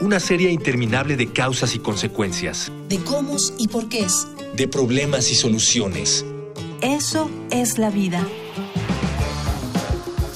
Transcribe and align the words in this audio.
una 0.00 0.20
serie 0.20 0.50
interminable 0.50 1.16
de 1.16 1.32
causas 1.32 1.74
y 1.74 1.78
consecuencias. 1.78 2.70
De 2.88 2.98
cómo 2.98 3.36
y 3.58 3.68
por 3.68 3.88
qué. 3.88 4.06
De 4.54 4.68
problemas 4.68 5.30
y 5.30 5.34
soluciones. 5.34 6.24
Eso 6.80 7.30
es 7.50 7.78
la 7.78 7.90
vida. 7.90 8.26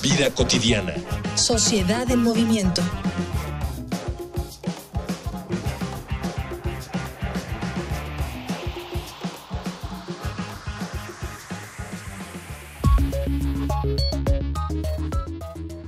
Vida 0.03 0.31
cotidiana. 0.34 0.95
Sociedad 1.34 2.11
en 2.11 2.23
movimiento. 2.23 2.83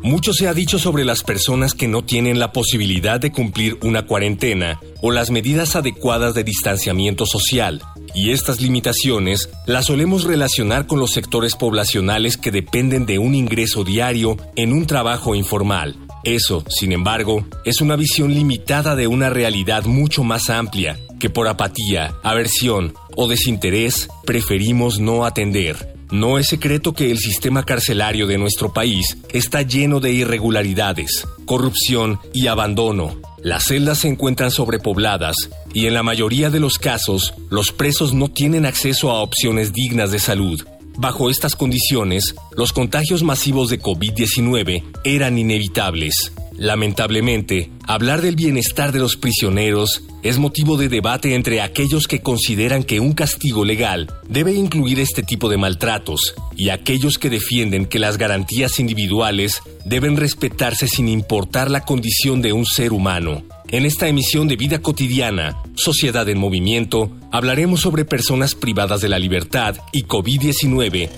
Mucho 0.02 0.32
se 0.32 0.48
ha 0.48 0.54
dicho 0.54 0.80
sobre 0.80 1.04
las 1.04 1.22
personas 1.22 1.74
que 1.74 1.86
no 1.86 2.04
tienen 2.04 2.40
la 2.40 2.52
posibilidad 2.52 3.20
de 3.20 3.30
cumplir 3.30 3.78
una 3.82 4.04
cuarentena 4.04 4.80
o 5.00 5.12
las 5.12 5.30
medidas 5.30 5.76
adecuadas 5.76 6.34
de 6.34 6.42
distanciamiento 6.42 7.24
social, 7.24 7.80
y 8.12 8.30
estas 8.30 8.60
limitaciones 8.60 9.48
las 9.64 9.86
solemos 9.86 10.24
relacionar 10.24 10.88
con 10.88 10.98
los 10.98 11.12
sectores 11.12 11.54
poblacionales 11.54 12.36
que 12.36 12.50
dependen 12.50 13.06
de 13.06 13.20
un 13.20 13.36
ingreso 13.36 13.84
diario 13.84 14.36
en 14.56 14.72
un 14.72 14.86
trabajo 14.86 15.36
informal. 15.36 15.96
Eso, 16.24 16.64
sin 16.68 16.90
embargo, 16.90 17.46
es 17.64 17.80
una 17.80 17.94
visión 17.94 18.34
limitada 18.34 18.96
de 18.96 19.06
una 19.06 19.30
realidad 19.30 19.84
mucho 19.84 20.24
más 20.24 20.50
amplia, 20.50 20.98
que 21.20 21.30
por 21.30 21.46
apatía, 21.46 22.16
aversión 22.24 22.94
o 23.16 23.28
desinterés 23.28 24.08
preferimos 24.24 24.98
no 24.98 25.24
atender. 25.24 25.91
No 26.12 26.36
es 26.36 26.48
secreto 26.48 26.92
que 26.92 27.10
el 27.10 27.18
sistema 27.18 27.64
carcelario 27.64 28.26
de 28.26 28.36
nuestro 28.36 28.70
país 28.74 29.16
está 29.30 29.62
lleno 29.62 29.98
de 29.98 30.12
irregularidades, 30.12 31.26
corrupción 31.46 32.20
y 32.34 32.48
abandono. 32.48 33.16
Las 33.42 33.64
celdas 33.64 34.00
se 34.00 34.08
encuentran 34.08 34.50
sobrepobladas 34.50 35.48
y 35.72 35.86
en 35.86 35.94
la 35.94 36.02
mayoría 36.02 36.50
de 36.50 36.60
los 36.60 36.78
casos 36.78 37.32
los 37.48 37.72
presos 37.72 38.12
no 38.12 38.28
tienen 38.28 38.66
acceso 38.66 39.10
a 39.10 39.22
opciones 39.22 39.72
dignas 39.72 40.10
de 40.10 40.18
salud. 40.18 40.62
Bajo 40.98 41.30
estas 41.30 41.56
condiciones, 41.56 42.34
los 42.56 42.72
contagios 42.72 43.22
masivos 43.22 43.68
de 43.68 43.80
COVID-19 43.80 44.84
eran 45.04 45.38
inevitables. 45.38 46.32
Lamentablemente, 46.56 47.70
hablar 47.86 48.20
del 48.20 48.36
bienestar 48.36 48.92
de 48.92 48.98
los 48.98 49.16
prisioneros 49.16 50.02
es 50.22 50.38
motivo 50.38 50.76
de 50.76 50.88
debate 50.88 51.34
entre 51.34 51.60
aquellos 51.60 52.06
que 52.06 52.20
consideran 52.20 52.84
que 52.84 53.00
un 53.00 53.14
castigo 53.14 53.64
legal 53.64 54.14
debe 54.28 54.52
incluir 54.52 55.00
este 55.00 55.22
tipo 55.22 55.48
de 55.48 55.56
maltratos 55.56 56.34
y 56.56 56.68
aquellos 56.68 57.18
que 57.18 57.30
defienden 57.30 57.86
que 57.86 57.98
las 57.98 58.18
garantías 58.18 58.78
individuales 58.78 59.62
deben 59.84 60.16
respetarse 60.16 60.86
sin 60.86 61.08
importar 61.08 61.70
la 61.70 61.80
condición 61.80 62.42
de 62.42 62.52
un 62.52 62.66
ser 62.66 62.92
humano. 62.92 63.42
En 63.72 63.84
esta 63.84 64.06
emisión 64.06 64.46
de 64.46 64.56
Vida 64.56 64.80
Cotidiana, 64.80 65.60
Sociedad 65.74 66.28
en 66.28 66.38
Movimiento, 66.38 67.10
hablaremos 67.32 67.80
sobre 67.80 68.04
personas 68.04 68.54
privadas 68.54 69.00
de 69.00 69.08
la 69.08 69.18
libertad 69.18 69.76
y 69.92 70.04
COVID-19 70.04 71.10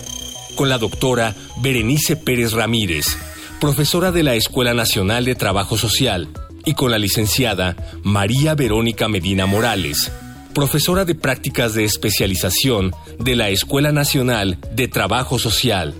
con 0.55 0.69
la 0.69 0.79
doctora 0.79 1.35
Berenice 1.61 2.15
Pérez 2.15 2.53
Ramírez 2.53 3.17
profesora 3.59 4.11
de 4.11 4.23
la 4.23 4.35
Escuela 4.35 4.73
Nacional 4.73 5.25
de 5.25 5.35
Trabajo 5.35 5.77
Social, 5.77 6.29
y 6.65 6.73
con 6.73 6.91
la 6.91 6.97
licenciada 6.97 7.75
María 8.03 8.55
Verónica 8.55 9.07
Medina 9.07 9.45
Morales, 9.45 10.11
profesora 10.53 11.05
de 11.05 11.15
prácticas 11.15 11.73
de 11.73 11.83
especialización 11.83 12.91
de 13.19 13.35
la 13.35 13.49
Escuela 13.49 13.91
Nacional 13.91 14.57
de 14.71 14.87
Trabajo 14.87 15.39
Social. 15.39 15.93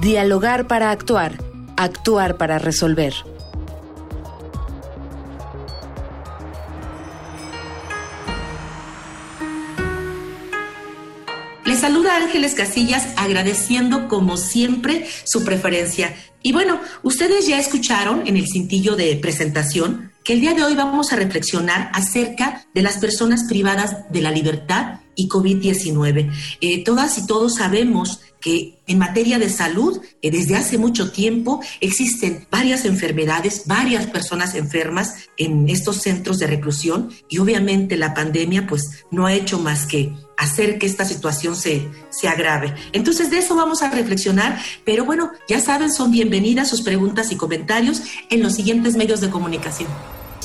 Dialogar 0.00 0.66
para 0.66 0.90
actuar, 0.90 1.38
actuar 1.76 2.36
para 2.36 2.58
resolver. 2.58 3.14
Saluda 11.84 12.16
Ángeles 12.16 12.54
Casillas 12.54 13.08
agradeciendo 13.14 14.08
como 14.08 14.38
siempre 14.38 15.06
su 15.24 15.44
preferencia. 15.44 16.16
Y 16.42 16.52
bueno, 16.52 16.80
ustedes 17.02 17.46
ya 17.46 17.58
escucharon 17.58 18.26
en 18.26 18.38
el 18.38 18.46
cintillo 18.50 18.96
de 18.96 19.14
presentación 19.16 20.10
que 20.24 20.32
el 20.32 20.40
día 20.40 20.54
de 20.54 20.64
hoy 20.64 20.74
vamos 20.74 21.12
a 21.12 21.16
reflexionar 21.16 21.90
acerca 21.92 22.64
de 22.72 22.80
las 22.80 22.96
personas 22.96 23.44
privadas 23.50 24.10
de 24.10 24.22
la 24.22 24.30
libertad 24.30 25.00
y 25.14 25.28
COVID-19. 25.28 26.32
Eh, 26.62 26.84
todas 26.84 27.18
y 27.18 27.26
todos 27.26 27.56
sabemos 27.56 28.20
que 28.40 28.78
en 28.86 28.98
materia 28.98 29.38
de 29.38 29.50
salud, 29.50 30.00
eh, 30.22 30.30
desde 30.30 30.56
hace 30.56 30.78
mucho 30.78 31.12
tiempo 31.12 31.60
existen 31.82 32.46
varias 32.50 32.86
enfermedades, 32.86 33.64
varias 33.66 34.06
personas 34.06 34.54
enfermas 34.54 35.16
en 35.36 35.68
estos 35.68 35.96
centros 36.00 36.38
de 36.38 36.46
reclusión 36.46 37.10
y 37.28 37.40
obviamente 37.40 37.98
la 37.98 38.14
pandemia 38.14 38.66
pues 38.66 39.04
no 39.10 39.26
ha 39.26 39.34
hecho 39.34 39.58
más 39.58 39.84
que 39.84 40.14
hacer 40.36 40.78
que 40.78 40.86
esta 40.86 41.04
situación 41.04 41.56
se, 41.56 41.88
se 42.10 42.28
agrave. 42.28 42.74
Entonces 42.92 43.30
de 43.30 43.38
eso 43.38 43.54
vamos 43.54 43.82
a 43.82 43.90
reflexionar, 43.90 44.60
pero 44.84 45.04
bueno, 45.04 45.30
ya 45.48 45.60
saben, 45.60 45.92
son 45.92 46.10
bienvenidas 46.10 46.68
sus 46.68 46.82
preguntas 46.82 47.32
y 47.32 47.36
comentarios 47.36 48.02
en 48.30 48.42
los 48.42 48.54
siguientes 48.54 48.96
medios 48.96 49.20
de 49.20 49.30
comunicación. 49.30 49.88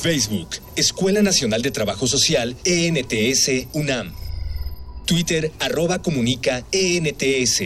Facebook, 0.02 0.50
Escuela 0.76 1.22
Nacional 1.22 1.62
de 1.62 1.72
Trabajo 1.72 2.08
Social, 2.08 2.56
ENTS, 2.64 3.68
UNAM. 3.74 4.14
Twitter, 5.06 5.52
arroba 5.60 6.02
comunica, 6.02 6.64
ENTS. 6.72 7.64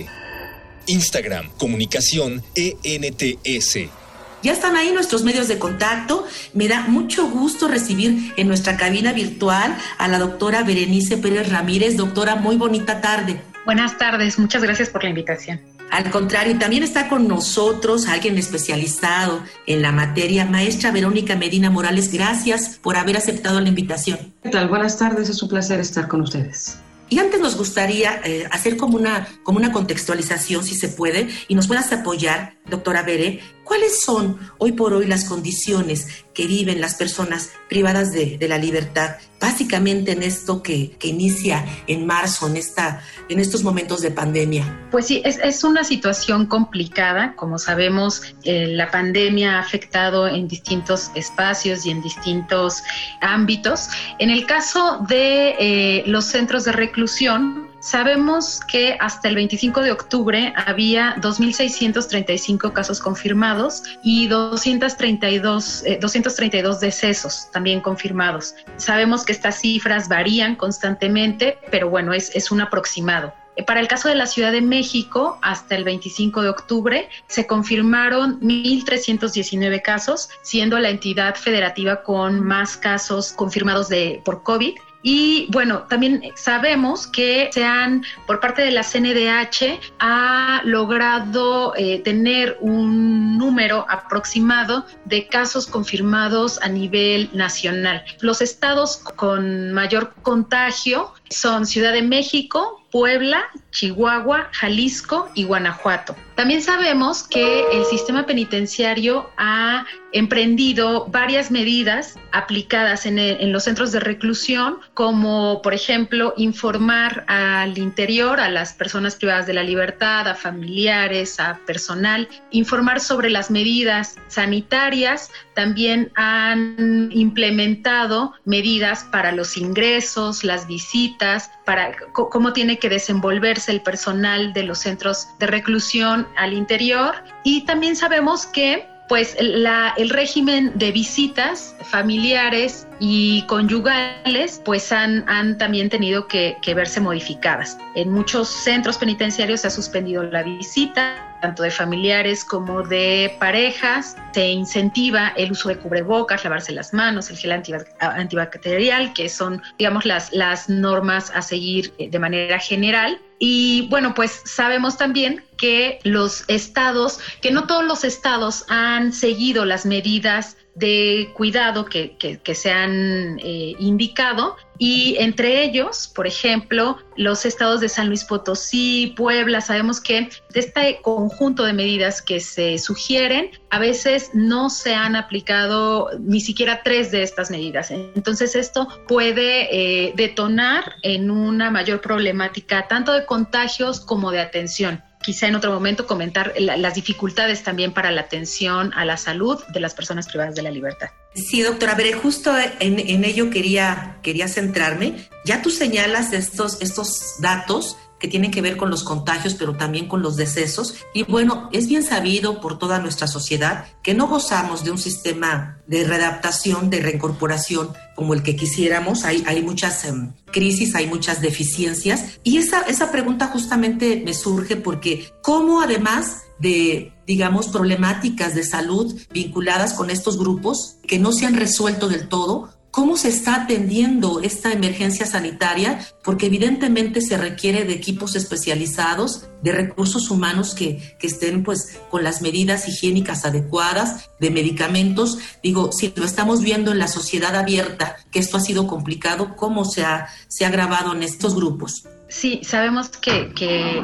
Instagram, 0.87 1.49
comunicación, 1.57 2.41
ENTS. 2.55 4.02
Ya 4.43 4.51
están 4.51 4.75
ahí 4.75 4.91
nuestros 4.91 5.23
medios 5.23 5.47
de 5.47 5.57
contacto. 5.57 6.27
Me 6.53 6.67
da 6.67 6.81
mucho 6.81 7.29
gusto 7.29 7.69
recibir 7.69 8.33
en 8.35 8.49
nuestra 8.49 8.75
cabina 8.75 9.13
virtual 9.13 9.77
a 9.97 10.07
la 10.09 10.19
doctora 10.19 10.63
Berenice 10.63 11.17
Pérez 11.17 11.49
Ramírez. 11.49 11.95
Doctora, 11.95 12.35
muy 12.35 12.57
bonita 12.57 12.99
tarde. 12.99 13.41
Buenas 13.65 13.97
tardes, 13.97 14.37
muchas 14.37 14.61
gracias 14.61 14.89
por 14.89 15.03
la 15.03 15.09
invitación. 15.09 15.61
Al 15.89 16.11
contrario, 16.11 16.59
también 16.59 16.83
está 16.83 17.07
con 17.07 17.25
nosotros 17.29 18.07
alguien 18.07 18.37
especializado 18.37 19.41
en 19.65 19.81
la 19.81 19.93
materia, 19.93 20.43
maestra 20.43 20.91
Verónica 20.91 21.37
Medina 21.37 21.69
Morales. 21.69 22.11
Gracias 22.11 22.79
por 22.81 22.97
haber 22.97 23.15
aceptado 23.15 23.61
la 23.61 23.69
invitación. 23.69 24.33
¿Qué 24.43 24.49
tal? 24.49 24.67
Buenas 24.67 24.97
tardes, 24.97 25.29
es 25.29 25.41
un 25.41 25.47
placer 25.47 25.79
estar 25.79 26.09
con 26.09 26.19
ustedes. 26.19 26.79
Y 27.09 27.19
antes 27.19 27.39
nos 27.39 27.55
gustaría 27.55 28.21
eh, 28.23 28.47
hacer 28.49 28.75
como 28.75 28.97
una, 28.97 29.27
como 29.43 29.59
una 29.59 29.71
contextualización, 29.71 30.63
si 30.63 30.73
se 30.73 30.87
puede, 30.87 31.29
y 31.47 31.53
nos 31.53 31.67
puedas 31.67 31.93
apoyar, 31.93 32.55
doctora 32.65 33.03
Bere, 33.03 33.39
¿cuáles 33.63 34.01
son 34.01 34.39
hoy 34.57 34.73
por 34.73 34.93
hoy 34.93 35.05
las 35.05 35.25
condiciones 35.25 36.07
que 36.33 36.47
viven 36.47 36.81
las 36.81 36.95
personas 36.95 37.51
privadas 37.69 38.11
de, 38.11 38.37
la 38.47 38.57
libertad, 38.57 39.17
básicamente 39.39 40.11
en 40.11 40.23
esto 40.23 40.61
que, 40.63 40.97
inicia 41.03 41.65
en 41.87 42.05
marzo, 42.05 42.47
en, 42.47 42.57
esta, 42.57 43.01
en 43.29 43.39
estos 43.39 43.63
momentos 43.63 44.01
de 44.01 44.11
pandemia? 44.11 44.87
Pues 44.91 45.07
sí, 45.07 45.21
es, 45.25 45.63
una 45.63 45.83
situación 45.83 46.47
complicada. 46.47 47.35
Como 47.35 47.59
sabemos, 47.59 48.35
eh, 48.43 48.67
la 48.67 48.89
pandemia 48.91 49.57
ha 49.57 49.59
afectado 49.59 50.27
en 50.27 50.47
distintos 50.47 51.11
espacios 51.15 51.85
y 51.85 51.91
en 51.91 52.01
distintos 52.01 52.83
ámbitos. 53.21 53.89
En 54.19 54.29
el 54.29 54.45
caso 54.45 55.05
de 55.07 55.55
eh, 55.59 56.03
los 56.07 56.25
centros 56.25 56.65
de 56.65 56.71
reclusión, 56.71 57.72
Sabemos 57.83 58.61
que 58.61 58.95
hasta 59.01 59.27
el 59.27 59.35
25 59.35 59.81
de 59.81 59.91
octubre 59.91 60.53
había 60.55 61.17
2.635 61.17 62.71
casos 62.71 63.01
confirmados 63.01 63.83
y 64.01 64.27
232, 64.27 65.83
232 65.99 66.77
eh, 66.77 66.85
decesos 66.85 67.51
también 67.51 67.81
confirmados. 67.81 68.55
Sabemos 68.77 69.25
que 69.25 69.33
estas 69.33 69.59
cifras 69.59 70.07
varían 70.07 70.55
constantemente, 70.55 71.57
pero 71.71 71.89
bueno, 71.89 72.13
es, 72.13 72.33
es 72.33 72.51
un 72.51 72.61
aproximado. 72.61 73.33
Eh, 73.57 73.65
para 73.65 73.81
el 73.81 73.89
caso 73.89 74.07
de 74.07 74.15
la 74.15 74.27
Ciudad 74.27 74.53
de 74.53 74.61
México, 74.61 75.37
hasta 75.41 75.75
el 75.75 75.83
25 75.83 76.41
de 76.41 76.49
octubre 76.49 77.09
se 77.27 77.45
confirmaron 77.47 78.39
1.319 78.39 79.81
casos, 79.81 80.29
siendo 80.41 80.79
la 80.79 80.89
entidad 80.89 81.35
federativa 81.35 82.01
con 82.03 82.39
más 82.39 82.77
casos 82.77 83.33
confirmados 83.33 83.89
de, 83.89 84.21
por 84.23 84.41
COVID 84.41 84.75
Y 85.03 85.47
bueno, 85.51 85.83
también 85.89 86.23
sabemos 86.35 87.07
que 87.07 87.49
se 87.51 87.65
han, 87.65 88.05
por 88.25 88.39
parte 88.39 88.61
de 88.61 88.71
la 88.71 88.83
CNDH, 88.83 89.79
ha 89.99 90.61
logrado 90.63 91.75
eh, 91.75 91.99
tener 91.99 92.57
un 92.61 93.37
número 93.37 93.85
aproximado 93.89 94.85
de 95.03 95.27
casos 95.27 95.67
confirmados 95.67 96.59
a 96.61 96.69
nivel 96.69 97.29
nacional. 97.33 98.03
Los 98.21 98.41
estados 98.41 98.97
con 98.97 99.73
mayor 99.73 100.13
contagio 100.21 101.13
son 101.29 101.65
Ciudad 101.65 101.91
de 101.91 102.01
México, 102.01 102.81
Puebla, 102.89 103.43
Chihuahua, 103.73 104.49
Jalisco 104.53 105.29
y 105.33 105.43
Guanajuato. 105.43 106.15
También 106.35 106.61
sabemos 106.61 107.23
que 107.23 107.65
el 107.71 107.85
sistema 107.85 108.25
penitenciario 108.25 109.29
ha 109.37 109.85
emprendido 110.13 111.05
varias 111.07 111.51
medidas 111.51 112.17
aplicadas 112.31 113.05
en, 113.05 113.51
los 113.51 113.63
centros 113.63 113.91
de 113.91 113.99
reclusión, 113.99 114.77
como 114.93 115.61
por 115.61 115.73
ejemplo 115.73 116.33
informar 116.37 117.23
al 117.27 117.77
interior, 117.77 118.39
a 118.39 118.49
las 118.49 118.73
personas 118.73 119.15
privadas 119.15 119.45
de 119.45 119.53
la 119.53 119.63
libertad, 119.63 120.27
a 120.27 120.35
familiares, 120.35 121.39
a 121.39 121.59
personal, 121.65 122.27
informar 122.51 122.99
sobre 122.99 123.29
las 123.29 123.51
medidas 123.51 124.15
sanitarias. 124.27 125.31
También 125.55 126.11
han 126.15 127.09
implementado 127.11 128.33
medidas 128.45 129.03
para 129.11 129.31
los 129.31 129.57
ingresos, 129.57 130.43
las 130.43 130.67
visitas, 130.67 131.51
para 131.65 131.95
cómo 132.13 132.53
tiene 132.53 132.77
que 132.77 132.89
desenvolverse 132.89 133.62
el 133.69 133.81
personal 133.81 134.53
de 134.53 134.63
los 134.63 134.79
centros 134.79 135.27
de 135.39 135.47
reclusión 135.47 136.27
al 136.37 136.53
interior. 136.53 137.15
Y 137.43 137.65
también 137.65 137.95
sabemos 137.95 138.45
que 138.45 138.87
pues 139.09 139.35
la, 139.39 139.93
el 139.97 140.09
régimen 140.09 140.71
de 140.75 140.91
visitas 140.91 141.75
familiares 141.83 142.87
y 142.99 143.45
conyugales 143.47 144.61
pues 144.63 144.91
han, 144.91 145.27
han 145.27 145.57
también 145.57 145.89
tenido 145.89 146.27
que, 146.27 146.57
que, 146.61 146.73
verse 146.73 147.01
modificadas. 147.01 147.77
En 147.95 148.11
muchos 148.11 148.47
centros 148.47 148.97
penitenciarios 148.97 149.61
se 149.61 149.67
ha 149.67 149.71
suspendido 149.71 150.23
la 150.23 150.43
visita, 150.43 151.37
tanto 151.41 151.63
de 151.63 151.71
familiares 151.71 152.45
como 152.45 152.81
de 152.83 153.35
parejas. 153.39 154.15
Se 154.33 154.47
incentiva 154.47 155.33
el 155.35 155.51
uso 155.51 155.69
de 155.69 155.77
cubrebocas, 155.77 156.43
lavarse 156.45 156.71
las 156.71 156.93
manos, 156.93 157.29
el 157.29 157.37
gel 157.37 157.51
antibacterial, 157.99 159.13
que 159.13 159.27
son, 159.27 159.61
digamos, 159.77 160.05
las, 160.05 160.31
las 160.31 160.69
normas 160.69 161.31
a 161.35 161.41
seguir 161.41 161.93
eh, 161.97 162.09
de 162.09 162.19
manera 162.19 162.59
general. 162.59 163.19
Y 163.45 163.87
bueno, 163.89 164.13
pues 164.13 164.41
sabemos 164.45 164.95
también 164.95 165.43
que 165.57 165.99
los 166.03 166.45
estados, 166.47 167.19
que 167.41 167.51
no 167.51 167.67
todos 167.67 167.83
los 167.83 168.05
estados 168.05 168.63
han 168.69 169.11
seguido 169.11 169.65
las 169.65 169.85
medidas 169.85 170.55
de 170.75 171.29
cuidado 171.33 171.85
que, 171.85 172.17
se 172.55 172.71
han 172.71 173.39
eh, 173.39 173.75
indicado 173.79 174.55
y 174.79 175.15
entre 175.19 175.63
ellos, 175.63 176.11
por 176.13 176.25
ejemplo, 176.25 176.97
los 177.15 177.45
estados 177.45 177.79
de 177.79 177.89
San 177.89 178.07
Luis 178.07 178.23
Potosí, 178.23 179.13
Puebla, 179.15 179.61
sabemos 179.61 180.01
que 180.01 180.29
de 180.51 180.59
este 180.59 180.99
conjunto 181.01 181.63
de 181.63 181.73
medidas 181.73 182.21
que 182.21 182.39
se 182.39 182.77
sugieren, 182.79 183.51
a 183.69 183.77
veces 183.77 184.31
no 184.33 184.69
se 184.69 184.95
han 184.95 185.15
aplicado 185.15 186.09
ni 186.19 186.41
siquiera 186.41 186.81
tres 186.83 187.11
de 187.11 187.21
estas 187.21 187.51
medidas. 187.51 187.91
Entonces 187.91 188.55
esto 188.55 188.87
puede 189.07 190.07
eh, 190.07 190.13
detonar 190.15 190.95
en 191.03 191.29
una 191.29 191.69
mayor 191.69 192.01
problemática 192.01 192.87
tanto 192.87 193.13
de 193.13 193.25
contagios 193.25 193.99
como 193.99 194.31
de 194.31 194.41
atención 194.41 195.03
quizá 195.23 195.47
en 195.47 195.55
otro 195.55 195.71
momento 195.71 196.05
comentar 196.05 196.53
las 196.57 196.93
dificultades 196.93 197.63
también 197.63 197.93
para 197.93 198.11
la 198.11 198.21
atención 198.21 198.93
a 198.93 199.05
la 199.05 199.17
salud 199.17 199.59
de 199.73 199.79
las 199.79 199.95
personas 199.95 200.27
privadas 200.27 200.53
de 200.53 200.61
la 200.61 200.69
libertad. 200.69 201.09
Sí, 201.33 201.63
doctora, 201.63 201.93
a 201.93 201.95
ver, 201.95 202.13
justo 202.13 202.53
en, 202.79 203.23
ello 203.25 203.49
quería, 203.49 204.19
quería 204.21 204.47
centrarme. 204.47 205.27
Ya 205.45 205.63
tú 205.63 205.71
señalas 205.71 206.31
estos, 206.33 206.79
estos 206.81 207.37
datos 207.39 207.97
que 208.23 208.29
tienen 208.29 208.51
que 208.51 208.61
ver 208.61 208.77
con 208.77 208.89
los 208.89 209.03
contagios, 209.03 209.53
pero 209.53 209.75
también 209.75 210.07
con 210.07 210.21
los 210.21 210.37
decesos. 210.37 210.95
Y 211.13 211.23
bueno, 211.23 211.67
es 211.73 211.89
bien 211.89 212.03
sabido 212.03 212.61
por 212.61 212.79
toda 212.79 212.99
nuestra 212.99 213.27
sociedad 213.27 213.87
que 214.01 214.13
no 214.13 214.27
gozamos 214.27 214.85
de 214.85 214.91
un 214.91 214.97
sistema 214.97 215.79
de 215.87 216.05
readaptación, 216.05 216.89
de 216.89 217.01
reincorporación 217.01 217.89
como 218.15 218.33
el 218.33 218.41
que 218.41 218.55
quisiéramos. 218.55 219.25
Hay, 219.25 219.43
hay 219.45 219.61
muchas 219.61 220.05
em, 220.05 220.31
crisis, 220.53 220.95
hay 220.95 221.07
muchas 221.07 221.41
deficiencias. 221.41 222.39
Y 222.45 222.59
esa, 222.59 222.83
esa 222.83 223.11
pregunta 223.11 223.47
justamente 223.47 224.21
me 224.23 224.33
surge 224.33 224.77
porque 224.77 225.29
cómo 225.41 225.81
además 225.81 226.43
de, 226.59 227.11
digamos, 227.27 227.67
problemáticas 227.67 228.55
de 228.55 228.63
salud 228.63 229.19
vinculadas 229.33 229.95
con 229.95 230.09
estos 230.09 230.37
grupos 230.37 230.95
que 231.05 231.19
no 231.19 231.33
se 231.33 231.45
han 231.45 231.55
resuelto 231.55 232.07
del 232.07 232.29
todo, 232.29 232.69
¿Cómo 232.93 233.17
se 233.17 233.29
está 233.29 233.55
atendiendo 233.55 234.41
esta 234.43 234.71
emergencia 234.71 235.25
sanitaria? 235.25 235.99
Porque 236.23 236.45
evidentemente 236.45 237.21
se 237.21 237.39
requiere 237.39 237.85
de 237.85 237.93
equipos 237.93 238.35
especializados, 238.35 239.47
de 239.63 239.71
recursos 239.71 240.29
humanos 240.29 240.75
que, 240.75 241.15
que, 241.17 241.25
estén 241.25 241.63
pues 241.63 241.99
con 242.11 242.23
las 242.23 242.43
medidas 242.43 242.87
higiénicas 242.87 243.45
adecuadas, 243.45 244.29
de 244.39 244.51
medicamentos. 244.51 245.39
Digo, 245.63 245.91
si 245.91 246.13
lo 246.15 246.23
estamos 246.23 246.61
viendo 246.61 246.91
en 246.91 246.99
la 246.99 247.07
sociedad 247.07 247.55
abierta, 247.55 248.17
que 248.29 248.37
esto 248.37 248.57
ha 248.57 248.61
sido 248.61 248.85
complicado, 248.85 249.55
¿cómo 249.55 249.85
se 249.85 250.03
ha, 250.03 250.27
se 250.47 250.63
ha 250.63 250.69
grabado 250.69 251.13
en 251.13 251.23
estos 251.23 251.55
grupos? 251.55 252.03
Sí, 252.33 252.61
sabemos 252.63 253.09
que, 253.09 253.53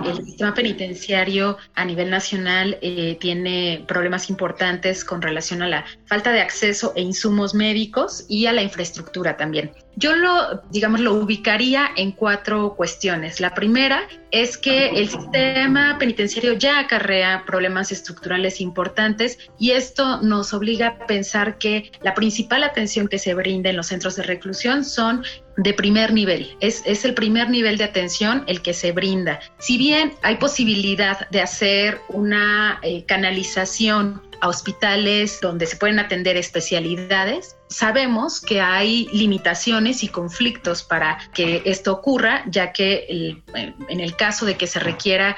el 0.05 0.23
sistema 0.23 0.53
penitenciario 0.53 1.57
a 1.73 1.83
nivel 1.83 2.11
nacional 2.11 2.77
eh, 2.79 3.17
tiene 3.19 3.83
problemas 3.87 4.29
importantes 4.29 5.03
con 5.03 5.23
relación 5.23 5.63
a 5.63 5.67
la 5.67 5.83
falta 6.05 6.31
de 6.31 6.39
acceso 6.39 6.93
e 6.95 7.01
insumos 7.01 7.55
médicos 7.55 8.25
y 8.29 8.45
a 8.45 8.53
la 8.53 8.61
infraestructura 8.61 9.35
también. 9.35 9.71
Yo 9.95 10.15
lo, 10.15 10.61
digamos, 10.71 11.01
lo 11.01 11.13
ubicaría 11.13 11.89
en 11.97 12.11
cuatro 12.11 12.75
cuestiones. 12.75 13.39
La 13.39 13.53
primera 13.53 14.07
es 14.31 14.57
que 14.57 14.89
el 14.89 15.09
sistema 15.09 15.97
penitenciario 15.99 16.53
ya 16.53 16.79
acarrea 16.79 17.43
problemas 17.45 17.91
estructurales 17.91 18.61
importantes 18.61 19.39
y 19.57 19.71
esto 19.71 20.21
nos 20.21 20.53
obliga 20.53 20.87
a 20.87 21.05
pensar 21.07 21.57
que 21.57 21.91
la 22.01 22.13
principal 22.13 22.63
atención 22.63 23.07
que 23.07 23.19
se 23.19 23.33
brinda 23.33 23.69
en 23.69 23.77
los 23.77 23.87
centros 23.87 24.15
de 24.15 24.23
reclusión 24.23 24.85
son 24.85 25.23
de 25.57 25.73
primer 25.73 26.13
nivel. 26.13 26.55
Es, 26.61 26.81
es, 26.85 27.03
el 27.03 27.13
primer 27.13 27.49
nivel 27.49 27.77
de 27.77 27.83
atención 27.83 28.43
el 28.47 28.61
que 28.61 28.73
se 28.73 28.91
brinda. 28.93 29.39
Si 29.57 29.77
bien 29.77 30.13
hay 30.21 30.37
posibilidad 30.37 31.27
de 31.29 31.41
hacer 31.41 31.99
una 32.07 32.79
eh, 32.81 33.03
canalización 33.05 34.21
a 34.41 34.47
hospitales 34.47 35.39
donde 35.41 35.65
se 35.65 35.75
pueden 35.75 35.99
atender 35.99 36.37
especialidades, 36.37 37.57
sabemos 37.69 38.41
que 38.41 38.61
hay 38.61 39.07
limitaciones 39.11 40.03
y 40.03 40.07
conflictos 40.07 40.83
para 40.83 41.19
que 41.33 41.61
esto 41.65 41.93
ocurra, 41.93 42.43
ya 42.47 42.71
que 42.71 43.41
en 43.89 43.99
el 43.99 44.15
caso 44.15 44.45
de 44.45 44.55
que 44.55 44.67
se 44.67 44.79
requiera 44.79 45.35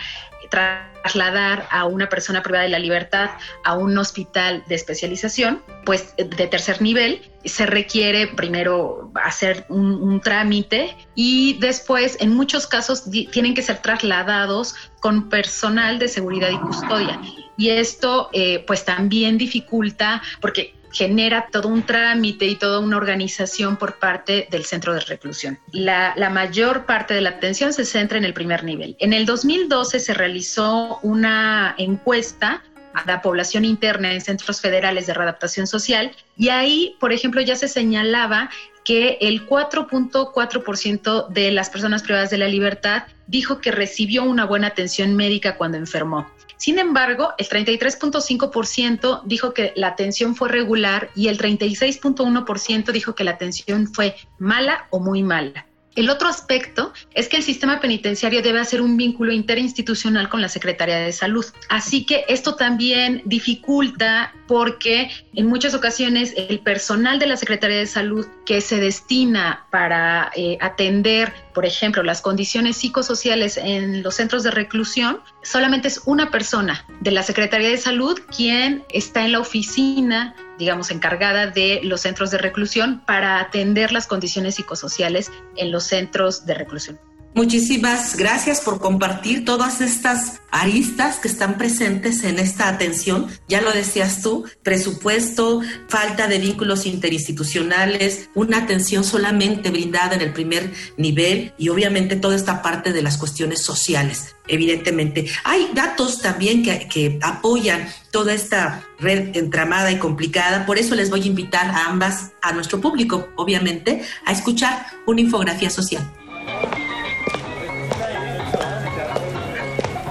trasladar 0.52 1.66
a 1.72 1.86
una 1.86 2.10
persona 2.10 2.44
privada 2.44 2.66
de 2.66 2.70
la 2.70 2.78
libertad 2.78 3.32
a 3.64 3.76
un 3.76 3.98
hospital 3.98 4.64
de 4.68 4.76
especialización, 4.76 5.64
pues 5.86 6.14
de 6.18 6.48
tercer 6.48 6.82
nivel, 6.82 7.22
se 7.44 7.66
requiere 7.66 8.28
primero 8.28 9.12
hacer 9.24 9.66
un, 9.70 10.22
trámite 10.22 10.96
y 11.16 11.58
después, 11.60 12.18
en 12.20 12.36
muchos 12.36 12.68
casos, 12.68 13.10
tienen 13.32 13.56
que 13.56 13.64
ser 13.64 13.82
trasladados 13.82 14.76
con 15.00 15.30
personal 15.30 15.98
de 15.98 16.08
seguridad 16.08 16.50
y 16.52 16.60
custodia. 16.60 17.20
Y 17.58 17.70
esto, 17.70 18.30
eh, 18.34 18.64
pues 18.68 18.86
también 18.86 19.38
dificulta, 19.38 20.22
porque 20.42 20.76
genera 20.92 21.48
todo 21.52 21.68
un 21.68 21.84
trámite 21.84 22.46
y 22.46 22.56
toda 22.56 22.80
una 22.80 22.98
organización 22.98 23.78
por 23.78 24.00
parte 24.00 24.48
del 24.52 24.66
centro 24.66 24.94
de 24.94 25.02
reclusión. 25.02 25.60
La, 25.72 26.14
mayor 26.32 26.86
parte 26.86 27.14
de 27.14 27.22
la 27.22 27.32
atención 27.32 27.74
se 27.74 27.86
centra 27.86 28.18
en 28.18 28.26
el 28.26 28.34
primer 28.34 28.64
nivel. 28.64 28.96
En 29.00 29.14
el 29.14 29.26
2012 29.26 30.00
se 30.00 30.14
realizó 30.14 31.00
una 31.02 31.76
encuesta 31.78 32.64
a 32.94 33.06
la 33.06 33.22
población 33.22 33.64
interna 33.64 34.14
en 34.14 34.22
centros 34.22 34.60
federales 34.60 35.08
de 35.08 35.14
readaptación 35.14 35.66
social 35.68 36.12
y 36.36 36.50
ahí, 36.50 36.96
por 37.00 37.14
ejemplo, 37.14 37.42
ya 37.42 37.56
se 37.56 37.68
señalaba 37.68 38.50
que 38.84 39.18
el 39.22 39.48
4.4% 39.48 41.28
de 41.30 41.52
las 41.52 41.70
personas 41.70 42.04
privadas 42.04 42.30
de 42.32 42.38
la 42.38 42.48
libertad 42.48 43.04
dijo 43.32 43.62
que 43.62 43.72
recibió 43.72 44.24
una 44.24 44.46
buena 44.46 44.68
atención 44.68 45.16
médica 45.16 45.56
cuando 45.56 45.78
enfermó. 45.78 46.30
Sin 46.58 46.78
embargo, 46.78 47.34
el 47.38 47.48
33.5% 47.48 49.22
dijo 49.24 49.54
que 49.54 49.72
la 49.76 49.88
atención 49.88 50.36
fue 50.36 50.50
regular 50.50 51.10
y 51.16 51.30
el 51.30 51.40
36.1% 51.40 52.92
dijo 52.92 53.16
que 53.16 53.24
la 53.24 53.32
atención 53.32 53.88
fue 53.92 54.16
mala 54.38 54.86
o 54.92 55.00
muy 55.00 55.24
mala. 55.24 55.66
El 55.96 56.10
otro 56.10 56.30
aspecto 56.30 56.94
es 57.14 57.28
que 57.28 57.38
el 57.38 57.44
sistema 57.44 57.82
penitenciario 57.82 58.42
debe 58.42 58.62
hacer 58.62 58.82
un 58.82 58.96
vínculo 58.96 59.34
interinstitucional 59.34 60.30
con 60.30 60.42
la 60.42 60.48
Secretaría 60.48 60.98
de 60.98 61.12
Salud. 61.12 61.46
Así 61.68 62.06
que 62.06 62.24
esto 62.30 62.56
también 62.56 63.22
dificulta 63.26 64.34
porque 64.48 65.12
en 65.34 65.48
muchas 65.48 65.74
ocasiones 65.74 66.34
el 66.38 66.60
personal 66.60 67.20
de 67.20 67.28
la 67.28 67.36
Secretaría 67.36 67.78
de 67.78 67.88
Salud 67.88 68.26
que 68.46 68.62
se 68.62 68.80
destina 68.80 69.66
para 69.70 70.32
eh, 70.36 70.58
atender, 70.62 71.34
por 71.54 71.66
ejemplo, 71.66 72.04
las 72.04 72.22
condiciones 72.22 72.78
psicosociales 72.78 73.58
en 73.58 74.02
los 74.02 74.16
centros 74.16 74.44
de 74.44 74.52
reclusión, 74.52 75.20
solamente 75.44 75.90
es 75.90 76.02
una 76.06 76.32
persona 76.32 76.86
de 77.02 77.12
la 77.12 77.24
Secretaría 77.24 77.70
de 77.70 77.78
Salud 77.78 78.18
quien 78.36 78.84
está 78.90 79.26
en 79.26 79.34
la 79.34 79.40
oficina 79.40 80.36
digamos, 80.62 80.92
encargada 80.92 81.48
de 81.48 81.82
los 81.84 82.02
centros 82.02 82.30
de 82.30 82.38
reclusión 82.38 83.02
para 83.08 83.40
atender 83.40 83.92
las 83.92 84.06
condiciones 84.06 84.56
psicosociales 84.56 85.32
en 85.56 85.72
los 85.72 85.86
centros 85.86 86.46
de 86.46 86.54
reclusión. 86.54 87.00
Muchísimas 87.34 88.18
gracias 88.18 88.60
por 88.60 88.82
compartir 88.82 89.46
todas 89.46 89.80
estas 89.80 90.42
aristas 90.52 91.16
que 91.16 91.30
están 91.30 91.58
presentes 91.58 92.26
en 92.26 92.40
esta 92.40 92.68
atención. 92.68 93.28
Ya 93.48 93.62
lo 93.62 93.72
decías 93.72 94.22
tú, 94.22 94.44
presupuesto, 94.64 95.62
falta 95.88 96.28
de 96.28 96.40
vínculos 96.40 96.86
interinstitucionales, 96.86 98.30
una 98.36 98.58
atención 98.58 99.06
solamente 99.06 99.70
brindada 99.70 100.16
en 100.16 100.22
el 100.22 100.34
primer 100.34 100.74
nivel 100.98 101.54
y 101.58 101.70
obviamente 101.70 102.18
toda 102.18 102.36
esta 102.36 102.62
parte 102.62 102.92
de 102.92 103.02
las 103.02 103.18
cuestiones 103.18 103.62
sociales, 103.62 104.36
evidentemente. 104.50 105.28
Hay 105.46 105.70
datos 105.74 106.22
también 106.22 106.64
que, 106.64 106.90
que 106.90 107.18
apoyan 107.22 107.88
toda 108.12 108.34
esta 108.34 108.86
red 109.00 109.38
entramada 109.38 109.90
y 109.90 110.00
complicada, 110.00 110.66
por 110.66 110.78
eso 110.78 110.96
les 110.96 111.10
voy 111.10 111.22
a 111.22 111.28
invitar 111.28 111.68
a 111.68 111.86
ambas, 111.86 112.32
a 112.42 112.52
nuestro 112.52 112.82
público, 112.82 113.30
obviamente, 113.38 114.02
a 114.26 114.34
escuchar 114.34 114.86
una 115.08 115.22
infografía 115.22 115.70
social. 115.70 116.12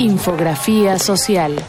Infografía 0.01 0.99
social. 0.99 1.63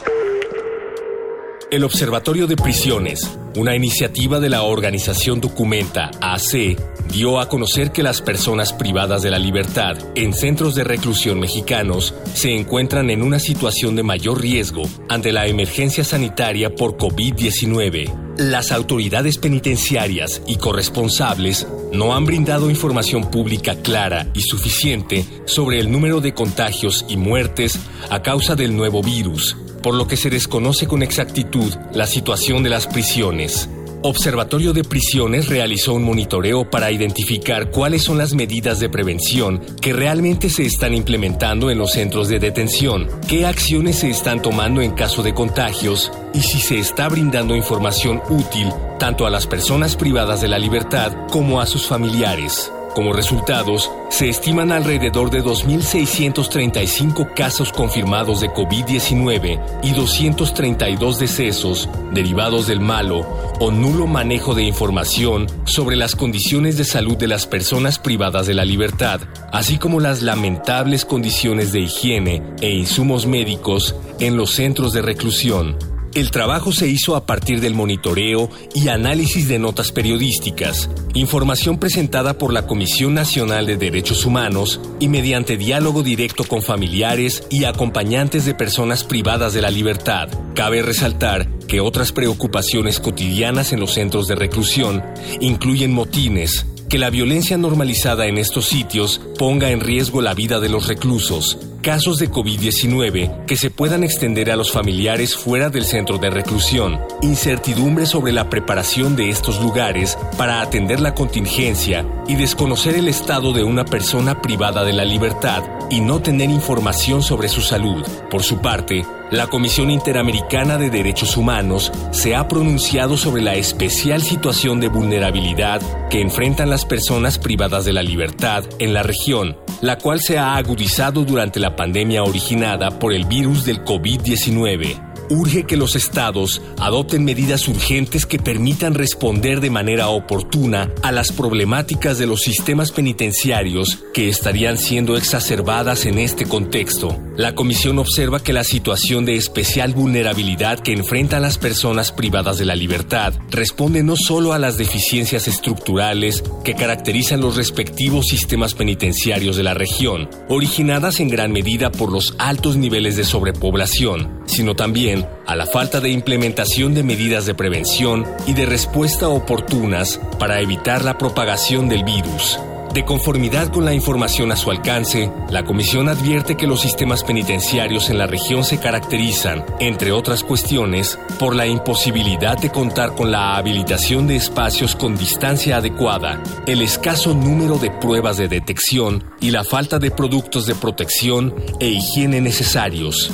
El 1.70 1.84
Observatorio 1.84 2.48
de 2.48 2.56
Prisiones, 2.56 3.38
una 3.58 3.76
iniciativa 3.76 4.40
de 4.40 4.48
la 4.48 4.64
organización 4.64 5.42
Documenta 5.42 6.12
AC, 6.22 6.78
dio 7.12 7.42
a 7.42 7.50
conocer 7.50 7.92
que 7.92 8.04
las 8.04 8.22
personas 8.22 8.72
privadas 8.72 9.22
de 9.22 9.32
la 9.32 9.38
libertad 9.38 9.98
en 10.16 10.34
centros 10.34 10.76
de 10.76 10.86
reclusión 10.86 11.42
mexicanos 11.42 12.14
se 12.34 12.56
encuentran 12.56 13.10
en 13.10 13.22
una 13.22 13.38
situación 13.38 13.98
de 13.98 14.04
mayor 14.04 14.40
riesgo 14.40 14.84
ante 15.10 15.34
la 15.34 15.48
emergencia 15.48 16.06
sanitaria 16.06 16.74
por 16.74 16.96
COVID-19. 16.96 18.38
Las 18.38 18.72
autoridades 18.72 19.40
penitenciarias 19.40 20.42
y 20.48 20.56
corresponsables 20.56 21.68
no 21.92 22.16
han 22.16 22.26
brindado 22.26 22.70
información 22.70 23.30
pública 23.30 23.76
clara 23.76 24.28
y 24.34 24.42
suficiente 24.42 25.26
sobre 25.46 25.80
el 25.80 25.92
número 25.92 26.22
de 26.22 26.34
contagios 26.34 27.06
y 27.10 27.18
muertes 27.18 27.80
a 28.10 28.22
causa 28.22 28.56
del 28.56 28.76
nuevo 28.76 29.02
virus, 29.02 29.58
por 29.84 29.96
lo 29.96 30.08
que 30.08 30.18
se 30.18 30.30
desconoce 30.30 30.88
con 30.88 31.04
exactitud 31.04 31.74
la 31.94 32.08
situación 32.08 32.64
de 32.64 32.70
las 32.70 32.88
prisiones. 32.88 33.70
Observatorio 34.04 34.74
de 34.74 34.84
Prisiones 34.84 35.48
realizó 35.48 35.94
un 35.94 36.04
monitoreo 36.04 36.68
para 36.68 36.92
identificar 36.92 37.70
cuáles 37.70 38.02
son 38.02 38.18
las 38.18 38.34
medidas 38.34 38.80
de 38.80 38.90
prevención 38.90 39.62
que 39.80 39.94
realmente 39.94 40.50
se 40.50 40.66
están 40.66 40.96
implementando 40.96 41.70
en 41.70 41.78
los 41.78 41.92
centros 41.92 42.28
de 42.28 42.40
detención, 42.40 43.08
qué 43.28 43.46
acciones 43.46 44.00
se 44.00 44.10
están 44.10 44.42
tomando 44.42 44.82
en 44.82 44.92
caso 44.92 45.22
de 45.22 45.36
contagios 45.36 46.12
y 46.34 46.42
si 46.42 46.60
se 46.60 46.80
está 46.80 47.10
brindando 47.10 47.56
información 47.56 48.22
útil 48.30 48.70
tanto 48.98 49.28
a 49.28 49.30
las 49.30 49.46
personas 49.46 49.96
privadas 49.96 50.42
de 50.42 50.48
la 50.48 50.58
libertad 50.58 51.28
como 51.30 51.62
a 51.62 51.68
sus 51.68 51.86
familiares. 51.86 52.72
Como 52.94 53.14
resultados, 53.14 53.90
se 54.10 54.28
estiman 54.28 54.74
alrededor 54.74 55.30
de 55.30 55.42
2.635 55.42 57.34
casos 57.34 57.72
confirmados 57.72 58.42
de 58.42 58.50
COVID-19 58.50 59.80
y 59.82 59.92
232 59.92 61.18
decesos 61.18 61.88
derivados 62.12 62.68
del 62.68 62.82
malo 62.82 63.26
o 63.62 63.72
nulo 63.72 64.08
manejo 64.08 64.56
de 64.56 64.64
información 64.64 65.48
sobre 65.64 65.96
las 65.96 66.18
condiciones 66.18 66.78
de 66.78 66.84
salud 66.84 67.16
de 67.16 67.30
las 67.30 67.48
personas 67.48 67.98
privadas 67.98 68.46
de 68.46 68.56
la 68.56 68.66
libertad, 68.66 69.22
así 69.54 69.78
como 69.78 70.02
las 70.02 70.22
lamentables 70.22 71.06
condiciones 71.06 71.72
de 71.72 71.80
higiene 71.80 72.44
e 72.60 72.72
insumos 72.72 73.26
médicos 73.26 73.96
en 74.20 74.36
los 74.36 74.52
centros 74.52 74.92
de 74.92 75.02
reclusión. 75.02 75.91
El 76.14 76.30
trabajo 76.30 76.74
se 76.74 76.90
hizo 76.90 77.16
a 77.16 77.26
partir 77.26 77.62
del 77.62 77.74
monitoreo 77.74 78.50
y 78.76 78.90
análisis 78.90 79.48
de 79.48 79.60
notas 79.60 79.94
periodísticas, 79.94 80.90
información 81.14 81.78
presentada 81.78 82.38
por 82.38 82.52
la 82.52 82.68
Comisión 82.68 83.14
Nacional 83.14 83.66
de 83.66 83.78
Derechos 83.78 84.26
Humanos 84.26 84.82
y 85.00 85.08
mediante 85.08 85.56
diálogo 85.56 86.04
directo 86.04 86.44
con 86.44 86.64
familiares 86.64 87.44
y 87.50 87.64
acompañantes 87.64 88.44
de 88.44 88.54
personas 88.54 89.06
privadas 89.06 89.54
de 89.54 89.62
la 89.62 89.72
libertad. 89.72 90.28
Cabe 90.54 90.82
resaltar 90.82 91.48
que 91.60 91.80
otras 91.80 92.12
preocupaciones 92.12 93.00
cotidianas 93.00 93.72
en 93.72 93.80
los 93.80 93.94
centros 93.94 94.28
de 94.28 94.36
reclusión 94.36 95.02
incluyen 95.40 95.94
motines, 95.94 96.66
que 96.90 96.98
la 96.98 97.10
violencia 97.10 97.58
normalizada 97.58 98.28
en 98.28 98.38
estos 98.38 98.66
sitios 98.66 99.22
ponga 99.40 99.72
en 99.72 99.80
riesgo 99.80 100.22
la 100.22 100.34
vida 100.34 100.60
de 100.60 100.68
los 100.68 100.90
reclusos, 100.90 101.58
casos 101.82 102.18
de 102.18 102.30
COVID-19 102.30 103.46
que 103.46 103.58
se 103.58 103.72
puedan 103.72 104.04
extender 104.04 104.52
a 104.52 104.56
los 104.56 104.72
familiares 104.72 105.36
fuera 105.36 105.70
del 105.70 105.84
centro 105.84 106.18
de 106.18 106.30
reclusión, 106.30 107.00
incertidumbre 107.22 108.06
sobre 108.06 108.32
la 108.32 108.50
preparación 108.50 109.16
de 109.16 109.30
estos 109.30 109.62
lugares 109.62 110.18
para 110.38 110.62
atender 110.62 111.00
la 111.00 111.16
contingencia 111.16 112.06
y 112.28 112.36
desconocer 112.36 112.96
el 112.96 113.08
estado 113.08 113.54
de 113.54 113.64
una 113.64 113.86
persona 113.86 114.42
privada 114.42 114.84
de 114.84 114.94
la 114.94 115.06
libertad 115.06 115.64
y 115.90 116.02
no 116.02 116.22
tener 116.22 116.50
información 116.50 117.24
sobre 117.24 117.50
su 117.50 117.62
salud. 117.62 118.06
Por 118.30 118.44
su 118.44 118.60
parte, 118.62 119.06
la 119.32 119.48
Comisión 119.48 119.90
Interamericana 119.90 120.78
de 120.78 120.90
Derechos 120.90 121.38
Humanos 121.38 121.92
se 122.12 122.36
ha 122.36 122.48
pronunciado 122.48 123.16
sobre 123.16 123.42
la 123.42 123.56
especial 123.56 124.22
situación 124.22 124.80
de 124.82 124.90
vulnerabilidad 124.90 125.82
que 126.10 126.22
enfrentan 126.22 126.70
las 126.70 126.86
personas 126.86 127.40
privadas 127.40 127.86
de 127.86 127.94
la 127.94 128.04
libertad 128.04 128.66
en 128.80 128.94
la 128.94 129.04
región, 129.04 129.58
la 129.80 129.98
cual 129.98 130.20
se 130.20 130.38
ha 130.38 130.56
agudizado 130.58 131.24
durante 131.24 131.60
la 131.60 131.76
pandemia 131.76 132.24
originada 132.24 133.00
por 133.00 133.14
el 133.14 133.26
virus 133.26 133.64
del 133.64 133.84
COVID-19 133.84 135.11
urge 135.32 135.64
que 135.64 135.78
los 135.78 135.96
estados 135.96 136.62
adopten 136.78 137.24
medidas 137.24 137.68
urgentes 137.68 138.26
que 138.26 138.38
permitan 138.38 138.94
responder 138.94 139.62
de 139.62 139.70
manera 139.70 140.10
oportuna 140.10 140.92
a 141.02 141.12
las 141.12 141.32
problemáticas 141.32 142.18
de 142.18 142.28
los 142.28 142.42
sistemas 142.42 142.92
penitenciarios 142.92 144.00
que 144.14 144.30
estarían 144.30 144.78
siendo 144.78 145.16
exacerbadas 145.16 146.06
en 146.06 146.20
este 146.20 146.46
contexto. 146.46 147.18
La 147.38 147.56
Comisión 147.56 147.98
observa 147.98 148.42
que 148.42 148.54
la 148.54 148.64
situación 148.64 149.26
de 149.26 149.36
especial 149.36 149.94
vulnerabilidad 149.94 150.80
que 150.80 150.94
enfrentan 150.94 151.42
las 151.42 151.58
personas 151.58 152.12
privadas 152.12 152.58
de 152.58 152.66
la 152.66 152.76
libertad 152.76 153.34
responde 153.50 154.04
no 154.04 154.18
solo 154.18 154.54
a 154.54 154.60
las 154.60 154.78
deficiencias 154.78 155.48
estructurales 155.48 156.44
que 156.64 156.76
caracterizan 156.76 157.42
los 157.42 157.56
respectivos 157.56 158.28
sistemas 158.28 158.74
penitenciarios 158.74 159.56
de 159.56 159.64
la 159.64 159.74
región, 159.74 160.30
originadas 160.50 161.20
en 161.20 161.30
gran 161.30 161.52
medida 161.52 161.92
por 161.92 162.12
los 162.12 162.36
altos 162.38 162.76
niveles 162.76 163.16
de 163.16 163.24
sobrepoblación, 163.24 164.42
sino 164.46 164.76
también 164.76 165.21
a 165.46 165.56
la 165.56 165.66
falta 165.66 166.00
de 166.00 166.10
implementación 166.10 166.94
de 166.94 167.04
medidas 167.04 167.46
de 167.46 167.56
prevención 167.56 168.26
y 168.46 168.54
de 168.54 168.66
respuesta 168.66 169.30
oportunas 169.30 170.20
para 170.40 170.60
evitar 170.62 171.04
la 171.04 171.18
propagación 171.18 171.90
del 171.90 172.04
virus. 172.04 172.60
De 172.94 173.06
conformidad 173.06 173.70
con 173.70 173.86
la 173.86 173.94
información 173.94 174.52
a 174.52 174.58
su 174.58 174.70
alcance, 174.70 175.32
la 175.50 175.64
Comisión 175.64 176.10
advierte 176.10 176.58
que 176.58 176.68
los 176.68 176.82
sistemas 176.82 177.24
penitenciarios 177.24 178.10
en 178.10 178.18
la 178.18 178.28
región 178.28 178.66
se 178.66 178.82
caracterizan, 178.82 179.64
entre 179.80 180.12
otras 180.12 180.44
cuestiones, 180.44 181.18
por 181.40 181.56
la 181.56 181.68
imposibilidad 181.68 182.58
de 182.58 182.70
contar 182.70 183.16
con 183.16 183.32
la 183.32 183.56
habilitación 183.56 184.28
de 184.28 184.36
espacios 184.36 184.98
con 184.98 185.16
distancia 185.16 185.78
adecuada, 185.78 186.44
el 186.68 186.82
escaso 186.82 187.34
número 187.34 187.78
de 187.78 187.92
pruebas 187.92 188.36
de 188.36 188.50
detección 188.50 189.24
y 189.40 189.52
la 189.52 189.64
falta 189.64 189.98
de 189.98 190.12
productos 190.12 190.66
de 190.66 190.76
protección 190.76 191.56
e 191.80 191.88
higiene 191.88 192.42
necesarios. 192.42 193.32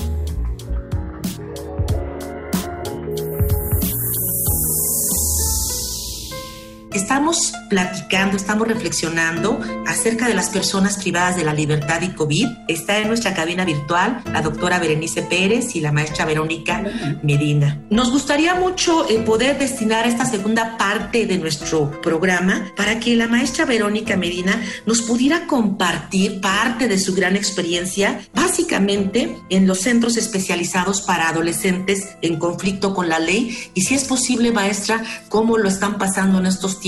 Estamos 6.98 7.54
platicando, 7.70 8.38
estamos 8.38 8.68
reflexionando 8.68 9.62
acerca 9.86 10.28
de 10.28 10.34
las 10.34 10.50
personas 10.50 10.98
privadas 10.98 11.36
de 11.36 11.44
la 11.44 11.54
libertad 11.54 12.02
y 12.02 12.10
COVID. 12.10 12.48
Está 12.68 12.98
en 12.98 13.08
nuestra 13.08 13.36
cabina 13.36 13.66
virtual 13.66 14.24
la 14.34 14.42
doctora 14.42 14.80
Berenice 14.80 15.22
Pérez 15.22 15.76
y 15.76 15.80
la 15.80 15.92
maestra 15.92 16.26
Verónica 16.26 16.84
Medina. 17.22 17.80
Nos 17.92 18.10
gustaría 18.10 18.56
mucho 18.56 19.08
eh, 19.08 19.20
poder 19.20 19.60
destinar 19.60 20.08
esta 20.08 20.26
segunda 20.26 20.76
parte 20.76 21.28
de 21.28 21.38
nuestro 21.38 22.02
programa 22.02 22.74
para 22.76 23.00
que 23.00 23.16
la 23.16 23.28
maestra 23.28 23.66
Verónica 23.66 24.18
Medina 24.18 24.60
nos 24.88 25.04
pudiera 25.04 25.46
compartir 25.46 26.42
parte 26.42 26.88
de 26.88 26.98
su 26.98 27.14
gran 27.14 27.36
experiencia, 27.36 28.22
básicamente 28.34 29.38
en 29.52 29.68
los 29.68 29.82
centros 29.82 30.18
especializados 30.18 31.02
para 31.02 31.30
adolescentes 31.30 32.18
en 32.24 32.40
conflicto 32.40 32.96
con 32.96 33.08
la 33.08 33.20
ley 33.20 33.56
y 33.76 33.82
si 33.82 33.94
es 33.94 34.06
posible, 34.06 34.52
maestra, 34.52 35.04
cómo 35.30 35.60
lo 35.60 35.70
están 35.70 36.00
pasando 36.00 36.40
en 36.40 36.48
estos 36.48 36.80
tiempos 36.80 36.87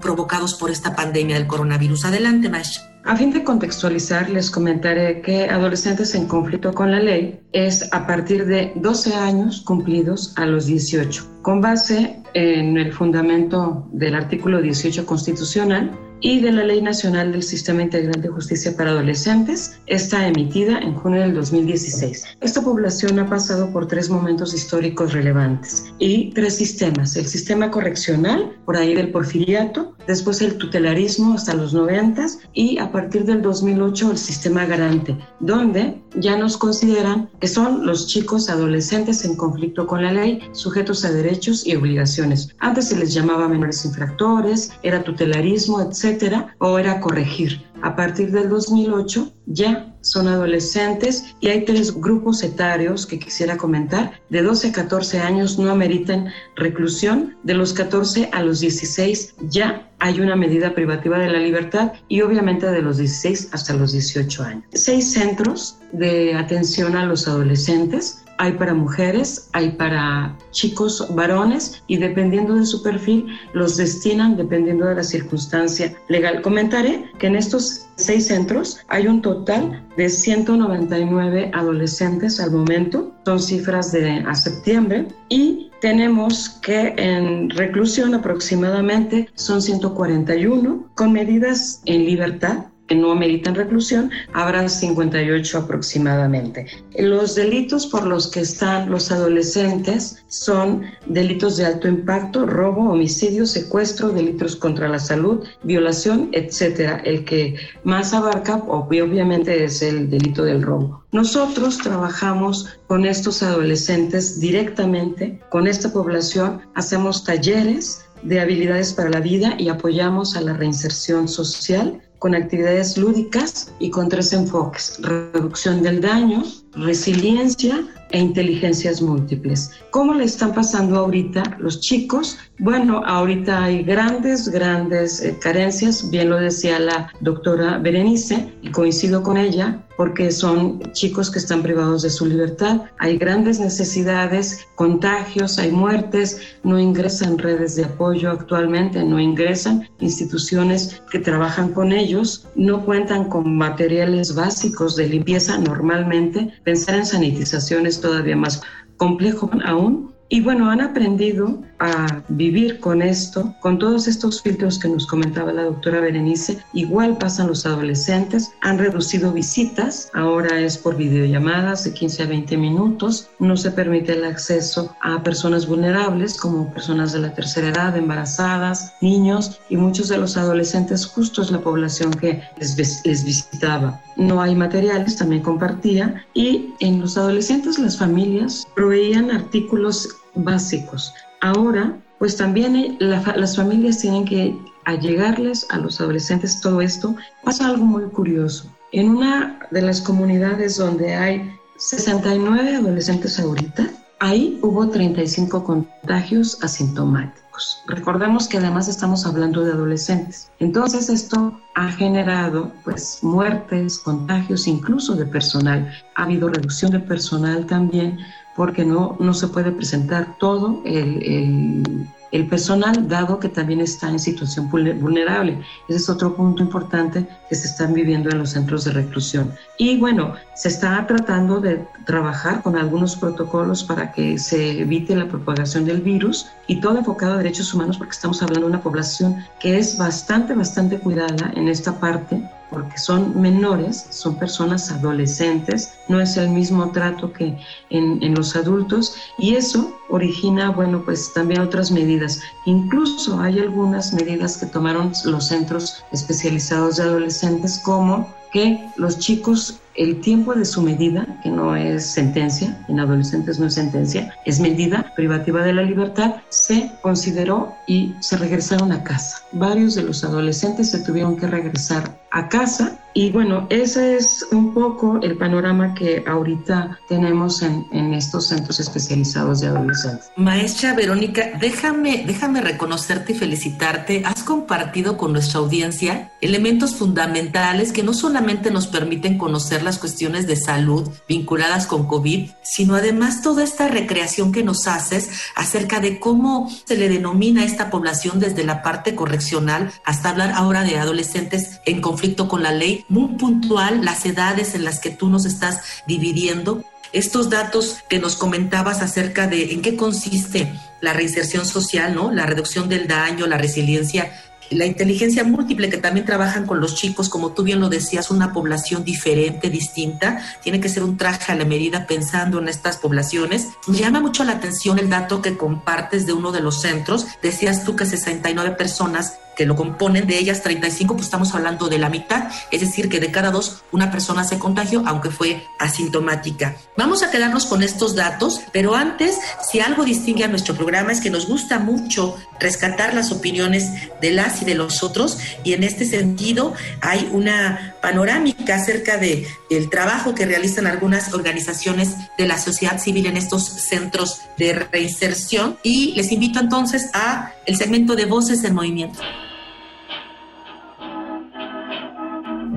provocados 0.00 0.54
por 0.54 0.70
esta 0.70 0.94
pandemia 0.94 1.36
del 1.36 1.46
coronavirus. 1.46 2.04
Adelante, 2.04 2.48
maestra. 2.48 2.82
A 3.04 3.16
fin 3.16 3.32
de 3.32 3.44
contextualizar, 3.44 4.30
les 4.30 4.50
comentaré 4.50 5.20
que 5.20 5.44
adolescentes 5.50 6.14
en 6.14 6.26
conflicto 6.26 6.72
con 6.72 6.90
la 6.90 7.00
ley 7.00 7.38
es 7.52 7.92
a 7.92 8.06
partir 8.06 8.46
de 8.46 8.72
12 8.76 9.14
años 9.14 9.60
cumplidos 9.60 10.32
a 10.36 10.46
los 10.46 10.64
18, 10.64 11.40
con 11.42 11.60
base 11.60 12.22
en 12.32 12.78
el 12.78 12.94
fundamento 12.94 13.86
del 13.92 14.14
artículo 14.14 14.62
18 14.62 15.04
constitucional 15.04 15.90
y 16.24 16.40
de 16.40 16.52
la 16.52 16.64
Ley 16.64 16.80
Nacional 16.80 17.32
del 17.32 17.42
Sistema 17.42 17.82
Integral 17.82 18.22
de 18.22 18.30
Justicia 18.30 18.74
para 18.74 18.92
Adolescentes, 18.92 19.78
está 19.84 20.26
emitida 20.26 20.78
en 20.78 20.94
junio 20.94 21.20
del 21.20 21.34
2016. 21.34 22.24
Esta 22.40 22.62
población 22.62 23.18
ha 23.18 23.28
pasado 23.28 23.70
por 23.70 23.88
tres 23.88 24.08
momentos 24.08 24.54
históricos 24.54 25.12
relevantes 25.12 25.92
y 25.98 26.30
tres 26.30 26.56
sistemas. 26.56 27.14
El 27.16 27.26
sistema 27.26 27.70
correccional, 27.70 28.56
por 28.64 28.78
ahí 28.78 28.94
del 28.94 29.10
porfiriato, 29.10 29.94
después 30.06 30.40
el 30.40 30.56
tutelarismo 30.56 31.34
hasta 31.34 31.52
los 31.52 31.74
90 31.74 32.26
y 32.54 32.78
a 32.78 32.90
partir 32.90 33.26
del 33.26 33.42
2008 33.42 34.12
el 34.12 34.18
sistema 34.18 34.64
garante, 34.64 35.18
donde 35.40 36.00
ya 36.16 36.38
nos 36.38 36.56
consideran 36.56 37.28
que 37.38 37.48
son 37.48 37.84
los 37.84 38.06
chicos 38.06 38.48
adolescentes 38.48 39.26
en 39.26 39.36
conflicto 39.36 39.86
con 39.86 40.02
la 40.02 40.12
ley, 40.12 40.40
sujetos 40.52 41.04
a 41.04 41.12
derechos 41.12 41.66
y 41.66 41.76
obligaciones. 41.76 42.48
Antes 42.60 42.88
se 42.88 42.96
les 42.96 43.12
llamaba 43.12 43.46
menores 43.46 43.84
infractores, 43.84 44.72
era 44.82 45.04
tutelarismo, 45.04 45.80
etcétera, 46.14 46.56
era 46.78 47.00
corregir. 47.00 47.62
A 47.82 47.96
partir 47.96 48.30
del 48.30 48.48
2008 48.48 49.32
ya 49.46 49.94
son 50.00 50.28
adolescentes 50.28 51.34
y 51.40 51.48
hay 51.48 51.64
tres 51.64 51.94
grupos 51.94 52.42
etarios 52.42 53.06
que 53.06 53.18
quisiera 53.18 53.56
comentar. 53.56 54.20
De 54.30 54.42
12 54.42 54.68
a 54.68 54.72
14 54.72 55.20
años 55.20 55.58
no 55.58 55.70
ameritan 55.70 56.28
reclusión, 56.56 57.36
de 57.42 57.54
los 57.54 57.72
14 57.74 58.30
a 58.32 58.42
los 58.42 58.60
16 58.60 59.34
ya 59.50 59.90
hay 59.98 60.20
una 60.20 60.36
medida 60.36 60.74
privativa 60.74 61.18
de 61.18 61.30
la 61.30 61.38
libertad 61.38 61.92
y 62.08 62.22
obviamente 62.22 62.70
de 62.70 62.82
los 62.82 62.98
16 62.98 63.50
hasta 63.52 63.74
los 63.74 63.92
18 63.92 64.42
años. 64.42 64.64
Seis 64.72 65.12
centros 65.12 65.78
de 65.92 66.34
atención 66.34 66.96
a 66.96 67.04
los 67.06 67.28
adolescentes 67.28 68.23
hay 68.38 68.52
para 68.52 68.74
mujeres, 68.74 69.48
hay 69.52 69.70
para 69.70 70.36
chicos 70.50 71.06
varones 71.14 71.82
y 71.86 71.96
dependiendo 71.96 72.54
de 72.54 72.66
su 72.66 72.82
perfil 72.82 73.26
los 73.52 73.76
destinan 73.76 74.36
dependiendo 74.36 74.86
de 74.86 74.96
la 74.96 75.04
circunstancia 75.04 75.94
legal. 76.08 76.42
Comentaré 76.42 77.10
que 77.18 77.26
en 77.26 77.36
estos 77.36 77.86
seis 77.96 78.26
centros 78.26 78.78
hay 78.88 79.06
un 79.06 79.22
total 79.22 79.84
de 79.96 80.08
199 80.08 81.50
adolescentes 81.54 82.40
al 82.40 82.50
momento, 82.50 83.14
son 83.24 83.40
cifras 83.40 83.92
de 83.92 84.24
a 84.26 84.34
septiembre 84.34 85.08
y 85.28 85.70
tenemos 85.80 86.48
que 86.62 86.94
en 86.96 87.50
reclusión 87.50 88.14
aproximadamente 88.14 89.28
son 89.34 89.60
141 89.60 90.90
con 90.94 91.12
medidas 91.12 91.82
en 91.84 92.04
libertad 92.04 92.66
que 92.86 92.94
no 92.94 93.12
ameritan 93.12 93.54
reclusión, 93.54 94.10
habrá 94.32 94.68
58 94.68 95.58
aproximadamente. 95.58 96.66
Los 96.98 97.34
delitos 97.34 97.86
por 97.86 98.06
los 98.06 98.28
que 98.28 98.40
están 98.40 98.90
los 98.90 99.10
adolescentes 99.10 100.24
son 100.28 100.82
delitos 101.06 101.56
de 101.56 101.66
alto 101.66 101.88
impacto, 101.88 102.46
robo, 102.46 102.90
homicidio, 102.90 103.46
secuestro, 103.46 104.10
delitos 104.10 104.56
contra 104.56 104.88
la 104.88 104.98
salud, 104.98 105.44
violación, 105.62 106.28
etcétera. 106.32 107.00
El 107.04 107.24
que 107.24 107.56
más 107.84 108.12
abarca 108.12 108.56
obviamente 108.56 109.64
es 109.64 109.82
el 109.82 110.10
delito 110.10 110.44
del 110.44 110.62
robo. 110.62 111.04
Nosotros 111.12 111.78
trabajamos 111.78 112.76
con 112.86 113.06
estos 113.06 113.42
adolescentes 113.42 114.40
directamente, 114.40 115.40
con 115.48 115.66
esta 115.66 115.92
población, 115.92 116.60
hacemos 116.74 117.24
talleres 117.24 118.04
de 118.22 118.40
habilidades 118.40 118.92
para 118.92 119.10
la 119.10 119.20
vida 119.20 119.54
y 119.58 119.68
apoyamos 119.68 120.36
a 120.36 120.40
la 120.40 120.54
reinserción 120.54 121.28
social 121.28 122.02
con 122.24 122.34
actividades 122.34 122.96
lúdicas 122.96 123.70
y 123.78 123.90
con 123.90 124.08
tres 124.08 124.32
enfoques, 124.32 124.96
reducción 125.02 125.82
del 125.82 126.00
daño, 126.00 126.42
resiliencia 126.72 127.86
e 128.14 128.18
inteligencias 128.18 129.02
múltiples. 129.02 129.72
¿Cómo 129.90 130.14
le 130.14 130.24
están 130.24 130.54
pasando 130.54 131.00
ahorita 131.00 131.42
los 131.58 131.80
chicos? 131.80 132.38
Bueno, 132.60 133.02
ahorita 133.04 133.64
hay 133.64 133.82
grandes, 133.82 134.48
grandes 134.48 135.20
eh, 135.20 135.36
carencias, 135.40 136.08
bien 136.10 136.30
lo 136.30 136.36
decía 136.36 136.78
la 136.78 137.12
doctora 137.20 137.78
Berenice, 137.78 138.54
y 138.62 138.70
coincido 138.70 139.24
con 139.24 139.36
ella, 139.36 139.84
porque 139.96 140.30
son 140.30 140.80
chicos 140.92 141.30
que 141.30 141.38
están 141.38 141.62
privados 141.62 142.02
de 142.02 142.10
su 142.10 142.26
libertad. 142.26 142.82
Hay 142.98 143.18
grandes 143.18 143.58
necesidades, 143.58 144.66
contagios, 144.76 145.58
hay 145.58 145.72
muertes, 145.72 146.40
no 146.62 146.78
ingresan 146.78 147.38
redes 147.38 147.76
de 147.76 147.84
apoyo 147.84 148.30
actualmente, 148.30 149.02
no 149.02 149.20
ingresan 149.20 149.88
instituciones 150.00 151.02
que 151.10 151.18
trabajan 151.18 151.72
con 151.72 151.92
ellos, 151.92 152.46
no 152.54 152.84
cuentan 152.84 153.28
con 153.28 153.56
materiales 153.56 154.34
básicos 154.34 154.96
de 154.96 155.08
limpieza 155.08 155.58
normalmente. 155.58 156.52
Pensar 156.64 156.96
en 156.96 157.06
sanitizaciones 157.06 158.00
todavía 158.04 158.36
más 158.36 158.62
complejo 158.98 159.50
aún 159.64 160.13
y 160.34 160.40
bueno, 160.40 160.68
han 160.68 160.80
aprendido 160.80 161.62
a 161.78 162.20
vivir 162.26 162.80
con 162.80 163.02
esto, 163.02 163.54
con 163.60 163.78
todos 163.78 164.08
estos 164.08 164.42
filtros 164.42 164.80
que 164.80 164.88
nos 164.88 165.06
comentaba 165.06 165.52
la 165.52 165.62
doctora 165.62 166.00
Berenice. 166.00 166.58
Igual 166.72 167.18
pasan 167.18 167.46
los 167.46 167.64
adolescentes, 167.66 168.50
han 168.60 168.78
reducido 168.78 169.32
visitas, 169.32 170.10
ahora 170.12 170.58
es 170.58 170.76
por 170.76 170.96
videollamadas 170.96 171.84
de 171.84 171.94
15 171.94 172.24
a 172.24 172.26
20 172.26 172.56
minutos, 172.56 173.28
no 173.38 173.56
se 173.56 173.70
permite 173.70 174.14
el 174.14 174.24
acceso 174.24 174.92
a 175.02 175.22
personas 175.22 175.68
vulnerables 175.68 176.36
como 176.36 176.72
personas 176.72 177.12
de 177.12 177.20
la 177.20 177.32
tercera 177.32 177.68
edad, 177.68 177.96
embarazadas, 177.96 178.92
niños 179.00 179.60
y 179.68 179.76
muchos 179.76 180.08
de 180.08 180.18
los 180.18 180.36
adolescentes 180.36 181.06
justo 181.06 181.42
es 181.42 181.52
la 181.52 181.60
población 181.60 182.12
que 182.12 182.42
les, 182.58 182.76
les 183.04 183.24
visitaba. 183.24 184.00
No 184.16 184.42
hay 184.42 184.56
materiales, 184.56 185.14
también 185.14 185.42
compartía 185.42 186.26
y 186.34 186.74
en 186.80 187.00
los 187.00 187.16
adolescentes 187.16 187.78
las 187.78 187.96
familias 187.96 188.66
proveían 188.74 189.30
artículos 189.30 190.08
básicos. 190.34 191.14
Ahora, 191.40 191.96
pues 192.18 192.36
también 192.36 192.96
las 193.00 193.56
familias 193.56 193.98
tienen 193.98 194.24
que 194.24 194.56
allegarles 194.84 195.66
a 195.70 195.78
los 195.78 196.00
adolescentes 196.00 196.60
todo 196.60 196.80
esto. 196.80 197.16
Pasa 197.42 197.68
algo 197.68 197.84
muy 197.84 198.04
curioso. 198.04 198.70
En 198.92 199.10
una 199.10 199.58
de 199.70 199.82
las 199.82 200.00
comunidades 200.00 200.76
donde 200.76 201.14
hay 201.14 201.50
69 201.78 202.76
adolescentes 202.76 203.38
ahorita, 203.40 203.90
ahí 204.20 204.58
hubo 204.62 204.88
35 204.88 205.64
contagios 205.64 206.62
asintomáticos. 206.62 207.82
Recordemos 207.86 208.48
que 208.48 208.58
además 208.58 208.88
estamos 208.88 209.26
hablando 209.26 209.64
de 209.64 209.72
adolescentes. 209.72 210.50
Entonces 210.58 211.08
esto 211.08 211.60
ha 211.74 211.88
generado 211.92 212.72
pues 212.84 213.18
muertes, 213.22 213.98
contagios, 213.98 214.66
incluso 214.66 215.14
de 215.14 215.26
personal. 215.26 215.92
Ha 216.16 216.24
habido 216.24 216.48
reducción 216.48 216.90
de 216.92 217.00
personal 217.00 217.66
también 217.66 218.18
porque 218.56 218.84
no, 218.84 219.16
no 219.18 219.34
se 219.34 219.48
puede 219.48 219.72
presentar 219.72 220.36
todo 220.38 220.80
el, 220.84 222.08
el, 222.30 222.46
personal, 222.48 223.08
dado 223.08 223.38
que 223.38 223.48
también 223.48 223.80
está 223.80 224.08
en 224.08 224.18
situación 224.18 224.68
vulnerable. 224.70 225.60
Ese 225.88 225.98
es 225.98 226.08
otro 226.08 226.34
punto 226.34 226.62
importante 226.62 227.26
que 227.48 227.54
se 227.54 227.68
están 227.68 227.94
viviendo 227.94 228.30
en 228.30 228.38
los 228.38 228.50
centros 228.50 228.84
de 228.84 228.92
reclusión. 228.92 229.52
Y 229.78 229.98
bueno, 229.98 230.34
se 230.54 230.68
está 230.68 231.06
tratando 231.06 231.60
de 231.60 231.86
trabajar 232.06 232.62
con 232.62 232.76
algunos 232.76 233.16
protocolos 233.16 233.84
para 233.84 234.12
que 234.12 234.38
se 234.38 234.80
evite 234.80 235.14
la 235.14 235.28
propagación 235.28 235.84
del 235.84 236.00
virus 236.00 236.46
y 236.66 236.80
todo 236.80 236.98
enfocado 236.98 237.34
a 237.34 237.38
derechos 237.38 237.72
humanos, 237.72 237.98
porque 237.98 238.12
estamos 238.12 238.42
hablando 238.42 238.66
de 238.66 238.72
una 238.74 238.82
población 238.82 239.36
que 239.60 239.78
es 239.78 239.96
bastante, 239.96 240.54
bastante 240.54 240.98
cuidada 240.98 241.52
en 241.54 241.68
esta 241.68 241.98
parte 242.00 242.42
porque 242.74 242.98
son 242.98 243.40
menores, 243.40 244.04
son 244.10 244.36
personas 244.36 244.90
adolescentes, 244.90 245.94
no 246.08 246.20
es 246.20 246.36
el 246.36 246.50
mismo 246.50 246.90
trato 246.90 247.32
que 247.32 247.56
en, 247.90 248.34
los 248.34 248.56
adultos 248.56 249.14
y 249.38 249.54
eso 249.54 249.96
origina, 250.08 250.70
bueno, 250.70 251.02
pues 251.04 251.32
también 251.32 251.60
otras 251.60 251.90
medidas. 251.90 252.40
Incluso 252.66 253.40
hay 253.40 253.58
algunas 253.58 254.12
medidas 254.12 254.56
que 254.56 254.66
tomaron 254.66 255.12
los 255.24 255.48
centros 255.48 256.04
especializados 256.12 256.96
de 256.96 257.04
adolescentes 257.04 257.78
como 257.78 258.32
que 258.52 258.88
los 258.96 259.18
chicos 259.18 259.80
el 259.96 260.20
tiempo 260.20 260.54
de 260.54 260.64
su 260.64 260.82
medida, 260.82 261.26
que 261.42 261.50
no 261.50 261.76
es 261.76 262.06
sentencia, 262.06 262.84
en 262.88 262.98
adolescentes 262.98 263.60
no 263.60 263.66
es 263.66 263.74
sentencia, 263.74 264.34
es 264.44 264.58
medida 264.60 265.12
privativa 265.14 265.62
de 265.62 265.72
la 265.72 265.82
libertad, 265.82 266.36
se 266.48 266.90
consideró 267.02 267.74
y 267.86 268.14
se 268.20 268.36
regresaron 268.36 268.90
a 268.92 269.04
casa. 269.04 269.38
Varios 269.52 269.94
de 269.94 270.02
los 270.02 270.24
adolescentes 270.24 270.90
se 270.90 271.00
tuvieron 271.00 271.36
que 271.36 271.46
regresar 271.46 272.18
a 272.30 272.48
casa 272.48 272.98
y 273.14 273.30
bueno, 273.30 273.66
ese 273.70 274.16
es 274.16 274.44
un 274.50 274.74
poco 274.74 275.20
el 275.22 275.36
panorama 275.36 275.94
que 275.94 276.24
ahorita 276.26 276.98
tenemos 277.08 277.62
en, 277.62 277.86
en, 277.92 278.12
estos 278.12 278.48
centros 278.48 278.80
especializados 278.80 279.60
de 279.60 279.68
adolescentes. 279.68 280.30
Maestra 280.36 280.94
Verónica, 280.94 281.52
déjame, 281.60 282.24
déjame 282.26 282.60
reconocerte 282.60 283.32
y 283.32 283.36
felicitarte. 283.36 284.22
Has 284.24 284.42
compartido 284.42 285.16
con 285.16 285.32
nuestra 285.32 285.60
audiencia 285.60 286.32
elementos 286.40 286.96
fundamentales 286.96 287.92
que 287.92 288.02
no 288.02 288.14
solamente 288.14 288.72
nos 288.72 288.88
permiten 288.88 289.38
conocer 289.38 289.82
las 289.84 289.98
cuestiones 289.98 290.48
de 290.48 290.56
salud 290.56 291.08
vinculadas 291.28 291.86
con 291.86 292.08
COVID, 292.08 292.50
sino 292.62 292.96
además 292.96 293.42
toda 293.42 293.62
esta 293.62 293.86
recreación 293.86 294.50
que 294.50 294.64
nos 294.64 294.88
haces 294.88 295.30
acerca 295.54 296.00
de 296.00 296.18
cómo 296.18 296.68
se 296.84 296.96
le 296.96 297.08
denomina 297.08 297.62
a 297.62 297.64
esta 297.64 297.90
población 297.90 298.40
desde 298.40 298.64
la 298.64 298.82
parte 298.82 299.14
correccional 299.14 299.92
hasta 300.04 300.30
hablar 300.30 300.50
ahora 300.50 300.82
de 300.82 300.98
adolescentes 300.98 301.80
en 301.86 302.00
conflicto 302.00 302.48
con 302.48 302.62
la 302.62 302.72
ley 302.72 303.03
muy 303.08 303.36
puntual 303.36 304.04
las 304.04 304.24
edades 304.26 304.74
en 304.74 304.84
las 304.84 305.00
que 305.00 305.10
tú 305.10 305.28
nos 305.28 305.44
estás 305.44 305.80
dividiendo. 306.06 306.84
Estos 307.12 307.48
datos 307.48 307.98
que 308.08 308.18
nos 308.18 308.36
comentabas 308.36 309.00
acerca 309.00 309.46
de 309.46 309.72
en 309.72 309.82
qué 309.82 309.96
consiste 309.96 310.72
la 311.00 311.12
reinserción 311.12 311.64
social, 311.64 312.14
¿no? 312.14 312.32
La 312.32 312.46
reducción 312.46 312.88
del 312.88 313.06
daño, 313.06 313.46
la 313.46 313.58
resiliencia 313.58 314.32
la 314.70 314.86
inteligencia 314.86 315.44
múltiple 315.44 315.90
que 315.90 315.98
también 315.98 316.26
trabajan 316.26 316.66
con 316.66 316.80
los 316.80 316.94
chicos, 316.94 317.28
como 317.28 317.52
tú 317.52 317.62
bien 317.62 317.80
lo 317.80 317.88
decías, 317.88 318.30
una 318.30 318.52
población 318.52 319.04
diferente, 319.04 319.70
distinta, 319.70 320.40
tiene 320.62 320.80
que 320.80 320.88
ser 320.88 321.02
un 321.02 321.16
traje 321.16 321.52
a 321.52 321.56
la 321.56 321.64
medida 321.64 322.06
pensando 322.06 322.58
en 322.58 322.68
estas 322.68 322.96
poblaciones. 322.96 323.68
Me 323.86 323.98
llama 323.98 324.20
mucho 324.20 324.44
la 324.44 324.52
atención 324.52 324.98
el 324.98 325.10
dato 325.10 325.42
que 325.42 325.56
compartes 325.56 326.26
de 326.26 326.32
uno 326.32 326.52
de 326.52 326.60
los 326.60 326.80
centros, 326.80 327.26
decías 327.42 327.84
tú 327.84 327.96
que 327.96 328.06
69 328.06 328.72
personas 328.72 329.34
que 329.54 329.66
lo 329.66 329.76
componen, 329.76 330.26
de 330.26 330.38
ellas 330.38 330.62
35, 330.62 331.14
pues 331.14 331.26
estamos 331.26 331.54
hablando 331.54 331.88
de 331.88 331.98
la 331.98 332.08
mitad, 332.08 332.48
es 332.70 332.80
decir, 332.80 333.08
que 333.08 333.20
de 333.20 333.30
cada 333.30 333.50
dos 333.50 333.82
una 333.92 334.10
persona 334.10 334.44
se 334.44 334.58
contagió, 334.58 335.02
aunque 335.06 335.30
fue 335.30 335.64
asintomática. 335.78 336.76
Vamos 336.96 337.22
a 337.22 337.30
quedarnos 337.30 337.66
con 337.66 337.82
estos 337.82 338.14
datos, 338.14 338.60
pero 338.72 338.94
antes, 338.94 339.38
si 339.70 339.80
algo 339.80 340.04
distingue 340.04 340.44
a 340.44 340.48
nuestro 340.48 340.74
programa 340.74 341.12
es 341.12 341.20
que 341.20 341.30
nos 341.30 341.48
gusta 341.48 341.78
mucho 341.78 342.36
rescatar 342.60 343.14
las 343.14 343.32
opiniones 343.32 343.90
de 344.20 344.30
las 344.32 344.53
y 344.62 344.64
de 344.64 344.74
los 344.74 345.02
otros, 345.02 345.38
y 345.62 345.72
en 345.72 345.84
este 345.84 346.04
sentido 346.04 346.74
hay 347.00 347.28
una 347.32 347.94
panorámica 348.00 348.76
acerca 348.76 349.16
de 349.16 349.46
el 349.70 349.90
trabajo 349.90 350.34
que 350.34 350.46
realizan 350.46 350.86
algunas 350.86 351.32
organizaciones 351.34 352.14
de 352.38 352.46
la 352.46 352.58
sociedad 352.58 353.00
civil 353.00 353.26
en 353.26 353.36
estos 353.36 353.64
centros 353.64 354.40
de 354.58 354.74
reinserción 354.74 355.76
y 355.82 356.12
les 356.12 356.32
invito 356.32 356.60
entonces 356.60 357.10
a 357.14 357.52
el 357.66 357.76
segmento 357.76 358.14
de 358.16 358.26
Voces 358.26 358.64
en 358.64 358.74
Movimiento. 358.74 359.20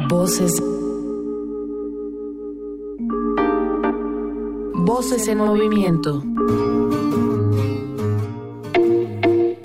Voces. 0.09 0.61
Voces 4.73 5.27
en 5.27 5.39
movimiento. 5.39 6.23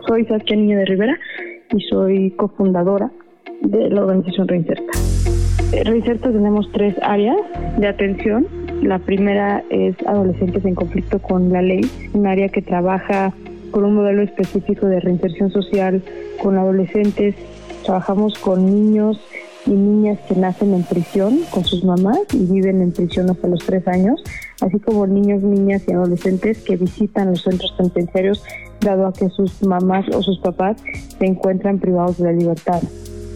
Soy 0.08 0.24
Saskia 0.26 0.56
Niña 0.56 0.78
de 0.78 0.84
Rivera 0.84 1.18
y 1.72 1.80
soy 1.80 2.30
cofundadora 2.32 3.10
de 3.60 3.90
la 3.90 4.02
organización 4.02 4.48
Reinserta. 4.48 4.92
En 5.72 5.84
Reinserta 5.84 6.30
tenemos 6.30 6.70
tres 6.72 6.94
áreas 7.02 7.36
de 7.78 7.86
atención. 7.86 8.46
La 8.82 8.98
primera 8.98 9.62
es 9.70 9.96
adolescentes 10.06 10.64
en 10.64 10.74
conflicto 10.74 11.18
con 11.20 11.52
la 11.52 11.62
ley, 11.62 11.82
un 12.12 12.26
área 12.26 12.48
que 12.48 12.62
trabaja 12.62 13.32
con 13.70 13.84
un 13.84 13.94
modelo 13.94 14.22
específico 14.22 14.86
de 14.86 15.00
reinserción 15.00 15.50
social 15.50 16.02
con 16.42 16.58
adolescentes. 16.58 17.34
Trabajamos 17.84 18.38
con 18.38 18.66
niños 18.66 19.20
y 19.66 19.70
niñas 19.70 20.18
que 20.28 20.34
nacen 20.34 20.74
en 20.74 20.82
prisión 20.82 21.40
con 21.50 21.64
sus 21.64 21.84
mamás 21.84 22.20
y 22.34 22.44
viven 22.52 22.82
en 22.82 22.92
prisión 22.92 23.30
hasta 23.30 23.48
los 23.48 23.64
tres 23.64 23.86
años, 23.86 24.22
así 24.60 24.78
como 24.80 25.06
niños, 25.06 25.42
niñas 25.42 25.82
y 25.88 25.92
adolescentes 25.92 26.62
que 26.62 26.76
visitan 26.76 27.30
los 27.30 27.42
centros 27.42 27.72
penitenciarios 27.78 28.44
dado 28.82 29.06
a 29.06 29.12
que 29.12 29.28
sus 29.30 29.62
mamás 29.62 30.04
o 30.14 30.22
sus 30.22 30.38
papás 30.38 30.76
se 31.18 31.26
encuentran 31.26 31.78
privados 31.78 32.18
de 32.18 32.24
la 32.24 32.32
libertad. 32.32 32.82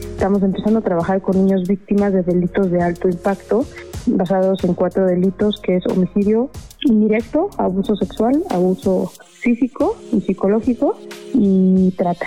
Estamos 0.01 0.43
empezando 0.43 0.79
a 0.79 0.83
trabajar 0.83 1.21
con 1.21 1.37
niños 1.37 1.69
víctimas 1.69 2.13
de 2.13 2.23
delitos 2.23 2.71
de 2.71 2.83
alto 2.83 3.09
impacto, 3.09 3.65
basados 4.07 4.65
en 4.65 4.75
cuatro 4.75 5.07
delitos, 5.07 5.61
que 5.61 5.77
es 5.77 5.87
homicidio 5.87 6.51
indirecto, 6.85 7.51
abuso 7.59 7.97
sexual, 7.97 8.43
abuso 8.51 9.11
físico 9.41 9.97
y 10.13 10.21
psicológico 10.21 10.97
y 11.35 11.91
trata. 11.93 12.27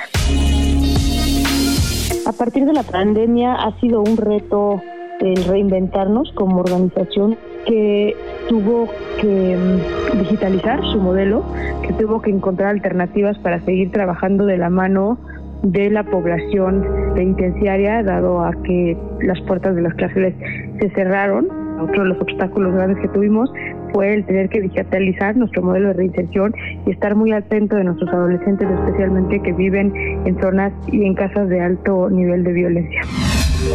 A 2.26 2.32
partir 2.32 2.66
de 2.66 2.74
la 2.74 2.84
pandemia 2.84 3.56
ha 3.56 3.80
sido 3.80 4.02
un 4.02 4.18
reto 4.18 4.82
el 5.20 5.44
reinventarnos 5.44 6.32
como 6.34 6.60
organización 6.60 7.38
que 7.70 8.16
tuvo 8.50 8.90
que 9.22 9.56
mm, 9.56 10.18
digitalizar 10.18 10.82
su 10.92 11.00
modelo, 11.00 11.46
que 11.84 11.94
tuvo 11.94 12.20
que 12.20 12.32
encontrar 12.32 12.70
alternativas 12.72 13.38
para 13.40 13.64
seguir 13.64 13.92
trabajando 13.92 14.48
de 14.48 14.58
la 14.58 14.72
mano 14.72 15.20
de 15.62 15.92
la 15.92 16.04
población 16.04 16.84
penitenciaria, 17.14 18.02
dado 18.02 18.44
a 18.44 18.54
que 18.64 18.98
las 19.22 19.40
puertas 19.42 19.76
de 19.76 19.84
las 19.84 19.94
cárceles 19.94 20.34
se 20.80 20.90
cerraron. 20.90 21.48
Otro 21.80 22.04
de 22.04 22.10
los 22.10 22.22
obstáculos 22.22 22.74
grandes 22.74 23.00
que 23.02 23.08
tuvimos 23.10 23.52
fue 23.94 24.14
el 24.14 24.26
tener 24.26 24.50
que 24.50 24.62
digitalizar 24.62 25.36
nuestro 25.36 25.62
modelo 25.62 25.90
de 25.90 25.94
reinserción 25.94 26.54
y 26.86 26.92
estar 26.92 27.16
muy 27.16 27.32
atento 27.32 27.76
de 27.76 27.86
nuestros 27.86 28.10
adolescentes, 28.12 28.68
especialmente 28.70 29.42
que 29.42 29.54
viven 29.54 29.94
en 30.26 30.40
zonas 30.40 30.74
y 30.92 31.04
en 31.06 31.14
casas 31.16 31.50
de 31.50 31.62
alto 31.62 32.10
nivel 32.10 32.44
de 32.44 32.54
violencia. 32.54 33.02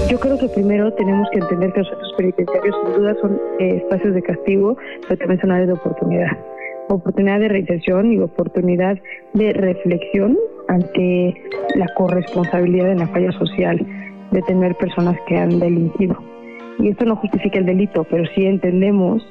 Yo 0.08 0.18
creo 0.18 0.38
que 0.38 0.48
primero 0.48 0.92
tenemos 0.94 1.28
que 1.30 1.38
entender 1.38 1.72
que 1.72 1.80
los 1.80 1.88
centros 1.88 2.14
penitenciarios 2.16 2.76
sin 2.84 2.94
duda 2.94 3.14
son 3.20 3.40
eh, 3.58 3.76
espacios 3.76 4.14
de 4.14 4.22
castigo, 4.22 4.76
pero 5.02 5.18
también 5.18 5.40
son 5.40 5.52
áreas 5.52 5.68
de 5.68 5.74
oportunidad. 5.74 6.38
Oportunidad 6.88 7.40
de 7.40 7.48
reinserción 7.48 8.12
y 8.12 8.18
oportunidad 8.18 8.98
de 9.32 9.52
reflexión 9.52 10.36
ante 10.68 11.34
la 11.76 11.86
corresponsabilidad 11.96 12.92
en 12.92 12.98
la 12.98 13.08
falla 13.08 13.32
social 13.32 13.78
de 14.30 14.42
tener 14.42 14.74
personas 14.76 15.16
que 15.26 15.36
han 15.36 15.58
delinquido. 15.58 16.16
Y 16.78 16.88
esto 16.88 17.04
no 17.04 17.16
justifica 17.16 17.58
el 17.58 17.66
delito, 17.66 18.04
pero 18.04 18.24
sí 18.34 18.44
entendemos 18.44 19.26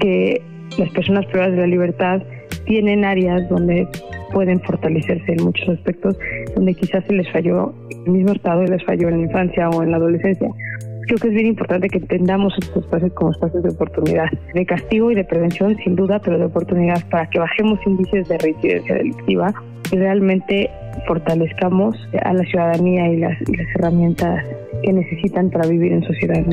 que 0.00 0.42
las 0.78 0.90
personas 0.90 1.26
privadas 1.26 1.52
de 1.52 1.58
la 1.58 1.66
libertad 1.66 2.22
tienen 2.66 3.04
áreas 3.04 3.48
donde 3.48 3.88
pueden 4.32 4.60
fortalecerse 4.60 5.32
en 5.32 5.44
muchos 5.44 5.68
aspectos, 5.68 6.18
donde 6.54 6.74
quizás 6.74 7.04
se 7.06 7.14
les 7.14 7.30
falló 7.30 7.74
el 8.06 8.12
mismo 8.12 8.32
estado 8.32 8.64
y 8.64 8.66
les 8.66 8.84
falló 8.84 9.08
en 9.08 9.18
la 9.18 9.22
infancia 9.24 9.70
o 9.70 9.82
en 9.82 9.90
la 9.90 9.96
adolescencia. 9.96 10.48
Creo 11.06 11.18
que 11.18 11.28
es 11.28 11.34
bien 11.34 11.46
importante 11.46 11.88
que 11.88 11.98
entendamos 11.98 12.52
estos 12.60 12.84
espacios 12.84 13.12
como 13.12 13.30
espacios 13.30 13.62
de 13.62 13.70
oportunidad, 13.70 14.28
de 14.52 14.66
castigo 14.66 15.12
y 15.12 15.14
de 15.14 15.22
prevención, 15.24 15.76
sin 15.84 15.94
duda, 15.94 16.20
pero 16.20 16.36
de 16.36 16.46
oportunidad 16.46 17.08
para 17.10 17.30
que 17.30 17.38
bajemos 17.38 17.78
índices 17.86 18.26
de 18.28 18.38
reincidencia 18.38 18.96
delictiva 18.96 19.54
y 19.92 19.96
realmente 19.96 20.68
fortalezcamos 21.06 21.96
a 22.22 22.32
la 22.32 22.42
ciudadanía 22.44 23.08
y 23.08 23.18
las, 23.18 23.38
herramientas 23.76 24.44
que 24.82 24.92
necesitan 24.92 25.48
para 25.50 25.68
vivir 25.68 25.92
en 25.92 26.02
sociedad. 26.02 26.44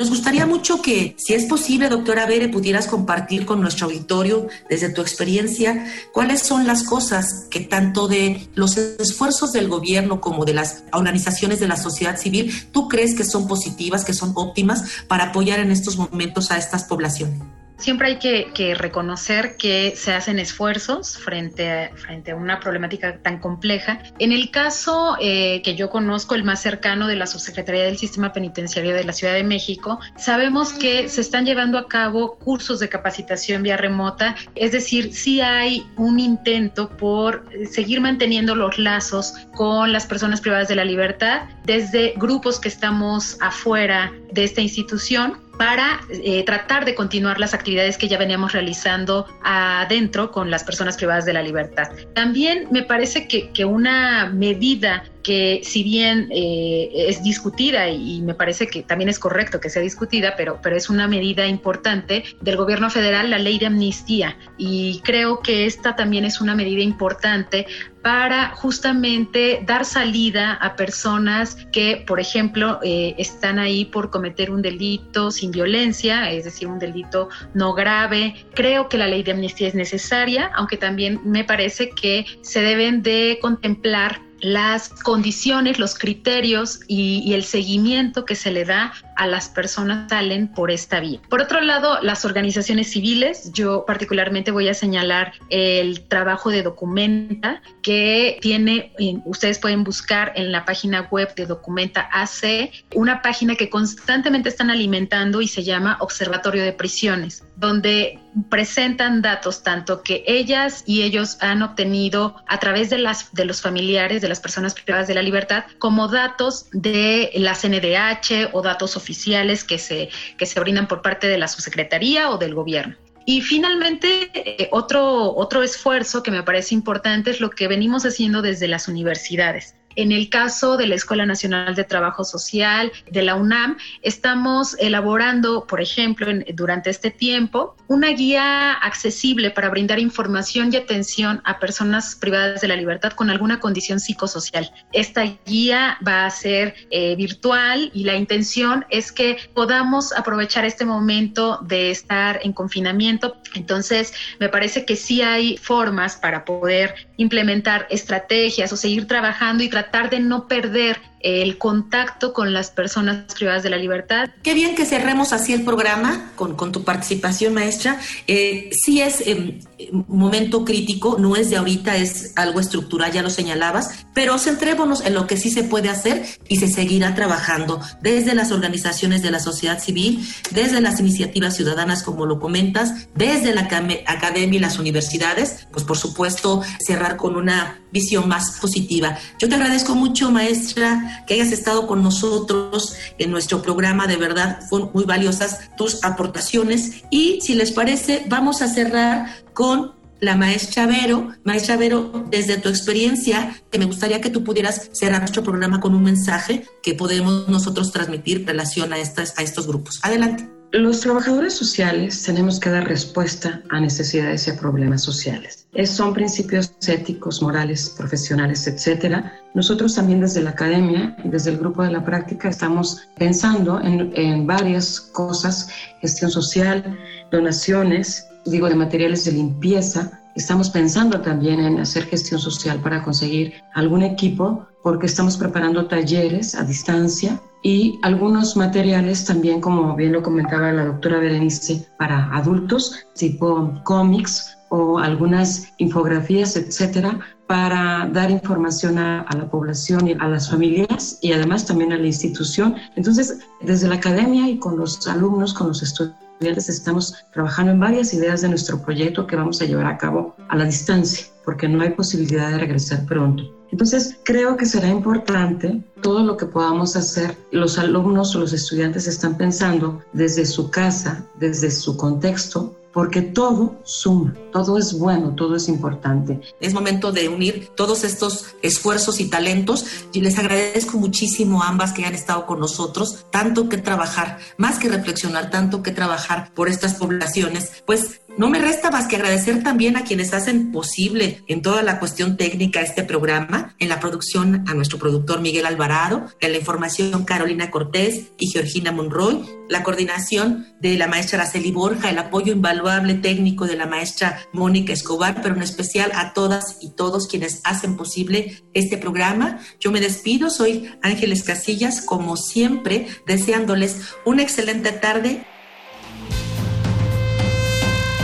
Nos 0.00 0.08
gustaría 0.08 0.46
mucho 0.46 0.80
que, 0.80 1.14
si 1.18 1.34
es 1.34 1.44
posible, 1.44 1.90
doctora 1.90 2.24
Bere, 2.24 2.48
pudieras 2.48 2.86
compartir 2.86 3.44
con 3.44 3.60
nuestro 3.60 3.84
auditorio, 3.84 4.48
desde 4.70 4.88
tu 4.88 5.02
experiencia, 5.02 5.92
cuáles 6.14 6.40
son 6.40 6.66
las 6.66 6.84
cosas 6.84 7.46
que 7.50 7.60
tanto 7.60 8.08
de 8.08 8.48
los 8.54 8.78
esfuerzos 8.78 9.52
del 9.52 9.68
gobierno 9.68 10.22
como 10.22 10.46
de 10.46 10.54
las 10.54 10.84
organizaciones 10.94 11.60
de 11.60 11.68
la 11.68 11.76
sociedad 11.76 12.18
civil, 12.18 12.50
tú 12.72 12.88
crees 12.88 13.14
que 13.14 13.24
son 13.24 13.46
positivas, 13.46 14.06
que 14.06 14.14
son 14.14 14.32
óptimas 14.36 14.84
para 15.06 15.24
apoyar 15.24 15.60
en 15.60 15.70
estos 15.70 15.98
momentos 15.98 16.50
a 16.50 16.56
estas 16.56 16.84
poblaciones. 16.84 17.59
Siempre 17.80 18.08
hay 18.08 18.16
que, 18.18 18.74
reconocer 18.74 19.56
que 19.56 19.94
se 19.96 20.12
hacen 20.12 20.38
esfuerzos 20.38 21.16
frente 21.16 21.70
a, 21.70 21.96
frente 21.96 22.32
a 22.32 22.36
una 22.36 22.60
problemática 22.60 23.18
tan 23.18 23.38
compleja. 23.38 24.02
En 24.18 24.32
el 24.32 24.50
caso 24.50 25.16
eh, 25.18 25.62
que 25.62 25.74
yo 25.74 25.88
conozco, 25.88 26.34
el 26.34 26.44
más 26.44 26.60
cercano 26.60 27.06
de 27.06 27.16
la 27.16 27.26
Subsecretaría 27.26 27.84
del 27.84 27.96
Sistema 27.96 28.34
Penitenciario 28.34 28.94
de 28.94 29.04
la 29.04 29.14
Ciudad 29.14 29.32
de 29.32 29.44
México, 29.44 29.98
sabemos 30.16 30.74
que 30.74 31.08
se 31.08 31.22
están 31.22 31.46
llevando 31.46 31.78
a 31.78 31.88
cabo 31.88 32.36
cursos 32.36 32.80
de 32.80 32.90
capacitación 32.90 33.62
vía 33.62 33.78
remota, 33.78 34.36
es 34.54 34.72
decir, 34.72 35.14
sí 35.14 35.40
hay 35.40 35.86
un 35.96 36.20
intento 36.20 36.90
por 36.98 37.46
seguir 37.70 38.02
manteniendo 38.02 38.54
los 38.54 38.78
lazos 38.78 39.34
con 39.54 39.92
las 39.92 40.04
personas 40.06 40.42
privadas 40.42 40.68
de 40.68 40.74
la 40.74 40.84
libertad 40.84 41.48
desde 41.64 42.12
grupos 42.16 42.60
que 42.60 42.68
estamos 42.68 43.38
afuera 43.40 44.12
de 44.32 44.44
esta 44.44 44.60
institución 44.60 45.49
para 45.60 46.00
eh, 46.08 46.42
tratar 46.44 46.86
de 46.86 46.94
continuar 46.94 47.38
las 47.38 47.52
actividades 47.52 47.98
que 47.98 48.08
ya 48.08 48.16
veníamos 48.16 48.54
realizando 48.54 49.26
adentro 49.42 50.30
con 50.30 50.50
las 50.50 50.64
personas 50.64 50.96
privadas 50.96 51.26
de 51.26 51.34
la 51.34 51.42
libertad. 51.42 51.90
También 52.14 52.68
me 52.70 52.82
parece 52.82 53.28
que, 53.28 53.50
que 53.50 53.66
una 53.66 54.30
medida 54.32 55.04
que 55.22 55.60
si 55.64 55.82
bien 55.82 56.28
eh, 56.30 56.90
es 56.94 57.22
discutida 57.22 57.88
y, 57.88 58.20
me 58.22 58.34
parece 58.34 58.66
que 58.66 58.82
también 58.82 59.08
es 59.08 59.18
correcto 59.18 59.60
que 59.60 59.70
sea 59.70 59.82
discutida, 59.82 60.34
pero, 60.36 60.60
pero 60.62 60.76
es 60.76 60.90
una 60.90 61.08
medida 61.08 61.46
importante 61.46 62.24
del 62.40 62.56
gobierno 62.56 62.90
federal, 62.90 63.30
la 63.30 63.38
ley 63.38 63.58
de 63.58 63.66
amnistía. 63.66 64.36
Y 64.58 65.00
creo 65.04 65.40
que 65.40 65.66
esta 65.66 65.96
también 65.96 66.24
es 66.24 66.40
una 66.40 66.54
medida 66.54 66.82
importante 66.82 67.66
para 68.02 68.50
justamente 68.50 69.62
dar 69.66 69.84
salida 69.84 70.54
a 70.54 70.74
personas 70.76 71.56
que, 71.72 72.02
por 72.06 72.18
ejemplo, 72.18 72.78
eh, 72.82 73.14
están 73.18 73.58
ahí 73.58 73.84
por 73.84 74.10
cometer 74.10 74.50
un 74.50 74.62
delito 74.62 75.30
sin 75.30 75.50
violencia, 75.50 76.30
es 76.30 76.44
decir, 76.44 76.68
un 76.68 76.78
delito 76.78 77.28
no 77.52 77.74
grave. 77.74 78.46
Creo 78.54 78.88
que 78.88 78.96
la 78.96 79.06
ley 79.06 79.22
de 79.22 79.32
amnistía 79.32 79.68
es 79.68 79.74
necesaria, 79.74 80.50
aunque 80.54 80.76
también 80.76 81.20
me 81.24 81.44
parece 81.44 81.90
que 81.90 82.24
se 82.40 82.62
deben 82.62 83.02
de 83.02 83.38
contemplar 83.40 84.29
las 84.40 84.88
condiciones, 84.88 85.78
los 85.78 85.98
criterios 85.98 86.80
y, 86.86 87.32
el 87.34 87.44
seguimiento 87.44 88.24
que 88.24 88.34
se 88.34 88.50
le 88.50 88.64
da 88.64 88.92
a 89.16 89.26
las 89.26 89.48
personas 89.48 90.04
que 90.04 90.16
salen 90.16 90.48
por 90.48 90.70
esta 90.70 91.00
vía. 91.00 91.20
Por 91.28 91.40
otro 91.40 91.60
lado, 91.60 92.00
las 92.02 92.24
organizaciones 92.24 92.90
civiles, 92.90 93.52
yo 93.52 93.84
particularmente 93.86 94.50
voy 94.50 94.68
a 94.68 94.74
señalar 94.74 95.32
el 95.48 96.02
trabajo 96.08 96.50
de 96.50 96.62
Documenta 96.62 97.62
que 97.82 98.38
tiene, 98.40 98.92
ustedes 99.24 99.58
pueden 99.58 99.84
buscar 99.84 100.32
en 100.34 100.50
la 100.50 100.64
página 100.64 101.02
web 101.10 101.34
de 101.34 101.46
Documenta 101.46 102.08
AC, 102.12 102.72
una 102.94 103.22
página 103.22 103.54
que 103.54 103.70
constantemente 103.70 104.48
están 104.48 104.70
alimentando 104.70 105.40
y 105.40 105.48
se 105.48 105.62
llama 105.62 105.96
Observatorio 106.00 106.64
de 106.64 106.72
Prisiones, 106.72 107.44
donde 107.60 108.18
presentan 108.48 109.20
datos 109.20 109.62
tanto 109.62 110.02
que 110.02 110.24
ellas 110.26 110.82
y 110.86 111.02
ellos 111.02 111.36
han 111.40 111.62
obtenido 111.62 112.36
a 112.46 112.58
través 112.58 112.88
de 112.88 112.98
las 112.98 113.32
de 113.34 113.44
los 113.44 113.60
familiares 113.60 114.22
de 114.22 114.28
las 114.28 114.40
personas 114.40 114.74
privadas 114.74 115.06
de 115.08 115.14
la 115.14 115.22
libertad 115.22 115.64
como 115.78 116.08
datos 116.08 116.66
de 116.72 117.30
la 117.34 117.54
CNDH 117.54 118.50
o 118.52 118.62
datos 118.62 118.96
oficiales 118.96 119.62
que 119.62 119.78
se 119.78 120.08
que 120.38 120.46
se 120.46 120.58
brindan 120.58 120.88
por 120.88 121.02
parte 121.02 121.28
de 121.28 121.38
la 121.38 121.48
subsecretaría 121.48 122.30
o 122.30 122.38
del 122.38 122.54
gobierno. 122.54 122.96
Y 123.26 123.42
finalmente, 123.42 124.30
eh, 124.34 124.68
otro, 124.72 125.36
otro 125.36 125.62
esfuerzo 125.62 126.22
que 126.22 126.30
me 126.30 126.42
parece 126.42 126.74
importante 126.74 127.30
es 127.30 127.40
lo 127.40 127.50
que 127.50 127.68
venimos 127.68 128.04
haciendo 128.06 128.40
desde 128.40 128.66
las 128.66 128.88
universidades. 128.88 129.76
En 129.96 130.12
el 130.12 130.28
caso 130.28 130.76
de 130.76 130.86
la 130.86 130.94
Escuela 130.94 131.26
Nacional 131.26 131.74
de 131.74 131.84
Trabajo 131.84 132.24
Social 132.24 132.92
de 133.10 133.22
la 133.22 133.34
UNAM, 133.34 133.76
estamos 134.02 134.76
elaborando, 134.78 135.66
por 135.66 135.80
ejemplo, 135.80 136.28
durante 136.54 136.90
este 136.90 137.10
tiempo, 137.10 137.76
una 137.88 138.08
guía 138.10 138.72
accesible 138.72 139.50
para 139.50 139.68
brindar 139.68 139.98
información 139.98 140.72
y 140.72 140.76
atención 140.76 141.42
a 141.44 141.58
personas 141.58 142.14
privadas 142.14 142.60
de 142.60 142.68
la 142.68 142.76
libertad 142.76 143.12
con 143.12 143.30
alguna 143.30 143.58
condición 143.58 143.98
psicosocial. 143.98 144.70
Esta 144.92 145.24
guía 145.44 145.98
va 146.06 146.24
a 146.24 146.30
ser 146.30 146.74
eh, 146.90 147.16
virtual 147.16 147.90
y 147.92 148.04
la 148.04 148.14
intención 148.14 148.86
es 148.90 149.10
que 149.10 149.38
podamos 149.54 150.12
aprovechar 150.12 150.64
este 150.64 150.84
momento 150.84 151.58
de 151.62 151.90
estar 151.90 152.38
en 152.44 152.52
confinamiento. 152.52 153.36
Entonces, 153.54 154.14
me 154.38 154.48
parece 154.48 154.84
que 154.84 154.94
sí 154.94 155.22
hay 155.22 155.56
formas 155.56 156.16
para 156.16 156.44
poder 156.44 156.94
implementar 157.16 157.86
estrategias 157.90 158.72
o 158.72 158.76
seguir 158.76 159.06
trabajando 159.06 159.64
y 159.64 159.68
tratar 159.80 160.10
de 160.10 160.20
no 160.20 160.46
perder 160.46 160.98
el 161.20 161.58
contacto 161.58 162.32
con 162.32 162.52
las 162.52 162.70
personas 162.70 163.34
privadas 163.34 163.62
de 163.62 163.70
la 163.70 163.76
libertad. 163.76 164.30
Qué 164.42 164.54
bien 164.54 164.74
que 164.74 164.86
cerremos 164.86 165.32
así 165.32 165.52
el 165.52 165.64
programa 165.64 166.32
con, 166.34 166.56
con 166.56 166.72
tu 166.72 166.82
participación, 166.82 167.52
maestra. 167.52 168.00
Eh, 168.26 168.70
sí 168.72 169.02
es 169.02 169.22
eh, 169.26 169.60
momento 170.08 170.64
crítico, 170.64 171.16
no 171.18 171.36
es 171.36 171.50
de 171.50 171.58
ahorita, 171.58 171.96
es 171.96 172.32
algo 172.36 172.58
estructural, 172.58 173.12
ya 173.12 173.22
lo 173.22 173.28
señalabas, 173.28 174.06
pero 174.14 174.38
centrémonos 174.38 175.04
en 175.04 175.14
lo 175.14 175.26
que 175.26 175.36
sí 175.36 175.50
se 175.50 175.62
puede 175.62 175.90
hacer 175.90 176.24
y 176.48 176.56
se 176.56 176.68
seguirá 176.68 177.14
trabajando 177.14 177.80
desde 178.00 178.34
las 178.34 178.50
organizaciones 178.50 179.22
de 179.22 179.30
la 179.30 179.40
sociedad 179.40 179.78
civil, 179.78 180.26
desde 180.52 180.80
las 180.80 181.00
iniciativas 181.00 181.54
ciudadanas, 181.54 182.02
como 182.02 182.24
lo 182.24 182.40
comentas, 182.40 183.08
desde 183.14 183.54
la 183.54 183.62
academia 183.62 184.56
y 184.56 184.58
las 184.58 184.78
universidades, 184.78 185.66
pues 185.70 185.84
por 185.84 185.98
supuesto 185.98 186.62
cerrar 186.78 187.18
con 187.18 187.36
una 187.36 187.79
visión 187.92 188.28
más 188.28 188.58
positiva. 188.60 189.18
Yo 189.38 189.48
te 189.48 189.54
agradezco 189.54 189.94
mucho, 189.94 190.30
maestra 190.30 191.24
que 191.26 191.34
hayas 191.34 191.52
estado 191.52 191.86
con 191.86 192.02
nosotros 192.02 192.94
en 193.18 193.30
nuestro 193.30 193.62
programa. 193.62 194.06
De 194.06 194.16
verdad, 194.16 194.60
fueron 194.68 194.90
muy 194.92 195.04
valiosas 195.04 195.70
tus 195.76 196.04
aportaciones. 196.04 197.02
Y 197.10 197.40
si 197.40 197.54
les 197.54 197.72
parece, 197.72 198.24
vamos 198.28 198.62
a 198.62 198.68
cerrar 198.68 199.26
con 199.52 199.92
la 200.20 200.36
maestra 200.36 200.86
Vero. 200.86 201.28
Maestra 201.44 201.76
Vero, 201.76 202.26
desde 202.30 202.58
tu 202.58 202.68
experiencia, 202.68 203.56
que 203.70 203.78
me 203.78 203.86
gustaría 203.86 204.20
que 204.20 204.30
tú 204.30 204.44
pudieras 204.44 204.90
cerrar 204.92 205.20
nuestro 205.20 205.42
programa 205.42 205.80
con 205.80 205.94
un 205.94 206.02
mensaje 206.02 206.66
que 206.82 206.94
podemos 206.94 207.48
nosotros 207.48 207.90
transmitir 207.92 208.38
en 208.38 208.46
relación 208.46 208.92
a, 208.92 208.98
estas, 208.98 209.38
a 209.38 209.42
estos 209.42 209.66
grupos. 209.66 209.98
Adelante. 210.02 210.59
Los 210.72 211.00
trabajadores 211.00 211.54
sociales 211.54 212.22
tenemos 212.22 212.60
que 212.60 212.70
dar 212.70 212.86
respuesta 212.86 213.60
a 213.70 213.80
necesidades 213.80 214.46
y 214.46 214.50
a 214.52 214.56
problemas 214.56 215.02
sociales. 215.02 215.66
Es, 215.72 215.90
son 215.90 216.14
principios 216.14 216.72
éticos, 216.86 217.42
morales, 217.42 217.92
profesionales, 217.98 218.68
etcétera. 218.68 219.32
Nosotros 219.54 219.96
también 219.96 220.20
desde 220.20 220.42
la 220.42 220.50
academia 220.50 221.16
y 221.24 221.28
desde 221.28 221.50
el 221.50 221.58
grupo 221.58 221.82
de 221.82 221.90
la 221.90 222.04
práctica 222.04 222.48
estamos 222.48 223.02
pensando 223.18 223.80
en, 223.80 224.12
en 224.14 224.46
varias 224.46 225.00
cosas, 225.00 225.70
gestión 226.00 226.30
social, 226.30 226.96
donaciones, 227.32 228.28
digo, 228.46 228.68
de 228.68 228.76
materiales 228.76 229.24
de 229.24 229.32
limpieza. 229.32 230.20
Estamos 230.36 230.70
pensando 230.70 231.20
también 231.20 231.58
en 231.58 231.80
hacer 231.80 232.04
gestión 232.04 232.38
social 232.38 232.80
para 232.80 233.02
conseguir 233.02 233.54
algún 233.74 234.02
equipo 234.02 234.68
porque 234.84 235.06
estamos 235.06 235.36
preparando 235.36 235.86
talleres 235.86 236.54
a 236.54 236.62
distancia 236.62 237.40
y 237.62 237.98
algunos 238.02 238.56
materiales 238.56 239.24
también, 239.24 239.60
como 239.60 239.94
bien 239.94 240.12
lo 240.12 240.22
comentaba 240.22 240.72
la 240.72 240.86
doctora 240.86 241.18
Berenice, 241.18 241.86
para 241.98 242.34
adultos, 242.34 243.06
tipo 243.14 243.72
cómics 243.84 244.56
o 244.70 244.98
algunas 244.98 245.72
infografías, 245.78 246.56
etcétera, 246.56 247.18
para 247.46 248.08
dar 248.12 248.30
información 248.30 248.98
a, 248.98 249.22
a, 249.22 249.36
la 249.36 249.50
población 249.50 250.08
y 250.08 250.12
a 250.12 250.28
las 250.28 250.48
familias 250.48 251.18
y 251.20 251.32
además 251.32 251.66
también 251.66 251.92
a 251.92 251.98
la 251.98 252.06
institución. 252.06 252.76
Entonces, 252.94 253.40
desde 253.60 253.88
la 253.88 253.96
academia 253.96 254.48
y 254.48 254.58
con 254.58 254.78
los 254.78 255.06
alumnos, 255.08 255.52
con 255.52 255.68
los 255.68 255.82
estudiantes, 255.82 256.68
estamos 256.68 257.14
trabajando 257.32 257.72
en 257.72 257.80
varias 257.80 258.14
ideas 258.14 258.40
de 258.40 258.48
nuestro 258.48 258.80
proyecto 258.80 259.26
que 259.26 259.36
vamos 259.36 259.60
a 259.60 259.66
llevar 259.66 259.86
a 259.86 259.98
cabo 259.98 260.34
a 260.48 260.56
la 260.56 260.64
distancia, 260.64 261.26
porque 261.50 261.68
no 261.68 261.82
hay 261.82 261.90
posibilidad 261.90 262.48
de 262.52 262.58
regresar 262.58 263.04
pronto. 263.06 263.42
Entonces, 263.72 264.18
creo 264.22 264.56
que 264.56 264.66
será 264.66 264.86
importante 264.86 265.82
todo 266.00 266.22
lo 266.22 266.36
que 266.36 266.46
podamos 266.46 266.94
hacer. 266.94 267.36
Los 267.50 267.76
alumnos 267.76 268.36
o 268.36 268.38
los 268.38 268.52
estudiantes 268.52 269.08
están 269.08 269.36
pensando 269.36 270.00
desde 270.12 270.46
su 270.46 270.70
casa, 270.70 271.26
desde 271.40 271.72
su 271.72 271.96
contexto, 271.96 272.76
porque 272.92 273.20
todo 273.20 273.80
suma, 273.82 274.32
todo 274.52 274.78
es 274.78 274.96
bueno, 274.96 275.34
todo 275.34 275.56
es 275.56 275.68
importante. 275.68 276.40
Es 276.60 276.72
momento 276.72 277.10
de 277.10 277.28
unir 277.28 277.70
todos 277.74 278.04
estos 278.04 278.54
esfuerzos 278.62 279.18
y 279.18 279.28
talentos 279.28 279.84
y 280.12 280.20
les 280.20 280.38
agradezco 280.38 280.98
muchísimo 280.98 281.64
a 281.64 281.68
ambas 281.68 281.92
que 281.92 282.04
han 282.04 282.14
estado 282.14 282.46
con 282.46 282.60
nosotros, 282.60 283.26
tanto 283.30 283.68
que 283.68 283.78
trabajar, 283.78 284.38
más 284.56 284.78
que 284.78 284.88
reflexionar, 284.88 285.50
tanto 285.50 285.82
que 285.82 285.90
trabajar 285.90 286.52
por 286.54 286.68
estas 286.68 286.94
poblaciones, 286.94 287.82
pues 287.86 288.20
no 288.36 288.48
me 288.48 288.58
resta 288.58 288.90
más 288.90 289.06
que 289.06 289.16
agradecer 289.16 289.62
también 289.62 289.96
a 289.96 290.04
quienes 290.04 290.32
hacen 290.32 290.72
posible 290.72 291.42
en 291.46 291.62
toda 291.62 291.82
la 291.82 291.98
cuestión 291.98 292.36
técnica 292.36 292.80
este 292.80 293.02
programa, 293.02 293.74
en 293.78 293.88
la 293.88 294.00
producción 294.00 294.64
a 294.68 294.74
nuestro 294.74 294.98
productor 294.98 295.40
Miguel 295.40 295.66
Alvarado, 295.66 296.26
en 296.40 296.52
la 296.52 296.58
información 296.58 297.24
Carolina 297.24 297.70
Cortés 297.70 298.32
y 298.38 298.48
Georgina 298.48 298.92
Monroy, 298.92 299.44
la 299.68 299.82
coordinación 299.82 300.66
de 300.80 300.96
la 300.96 301.06
maestra 301.06 301.40
Araceli 301.40 301.70
Borja, 301.70 302.10
el 302.10 302.18
apoyo 302.18 302.52
invaluable 302.52 303.14
técnico 303.14 303.66
de 303.66 303.76
la 303.76 303.86
maestra 303.86 304.40
Mónica 304.52 304.92
Escobar, 304.92 305.42
pero 305.42 305.54
en 305.54 305.62
especial 305.62 306.10
a 306.14 306.32
todas 306.32 306.78
y 306.80 306.90
todos 306.90 307.26
quienes 307.26 307.60
hacen 307.64 307.96
posible 307.96 308.62
este 308.74 308.96
programa. 308.96 309.60
Yo 309.80 309.90
me 309.90 310.00
despido, 310.00 310.50
soy 310.50 310.90
Ángeles 311.02 311.42
Casillas, 311.42 312.00
como 312.00 312.36
siempre, 312.36 313.06
deseándoles 313.26 314.14
una 314.24 314.42
excelente 314.42 314.92
tarde 314.92 315.44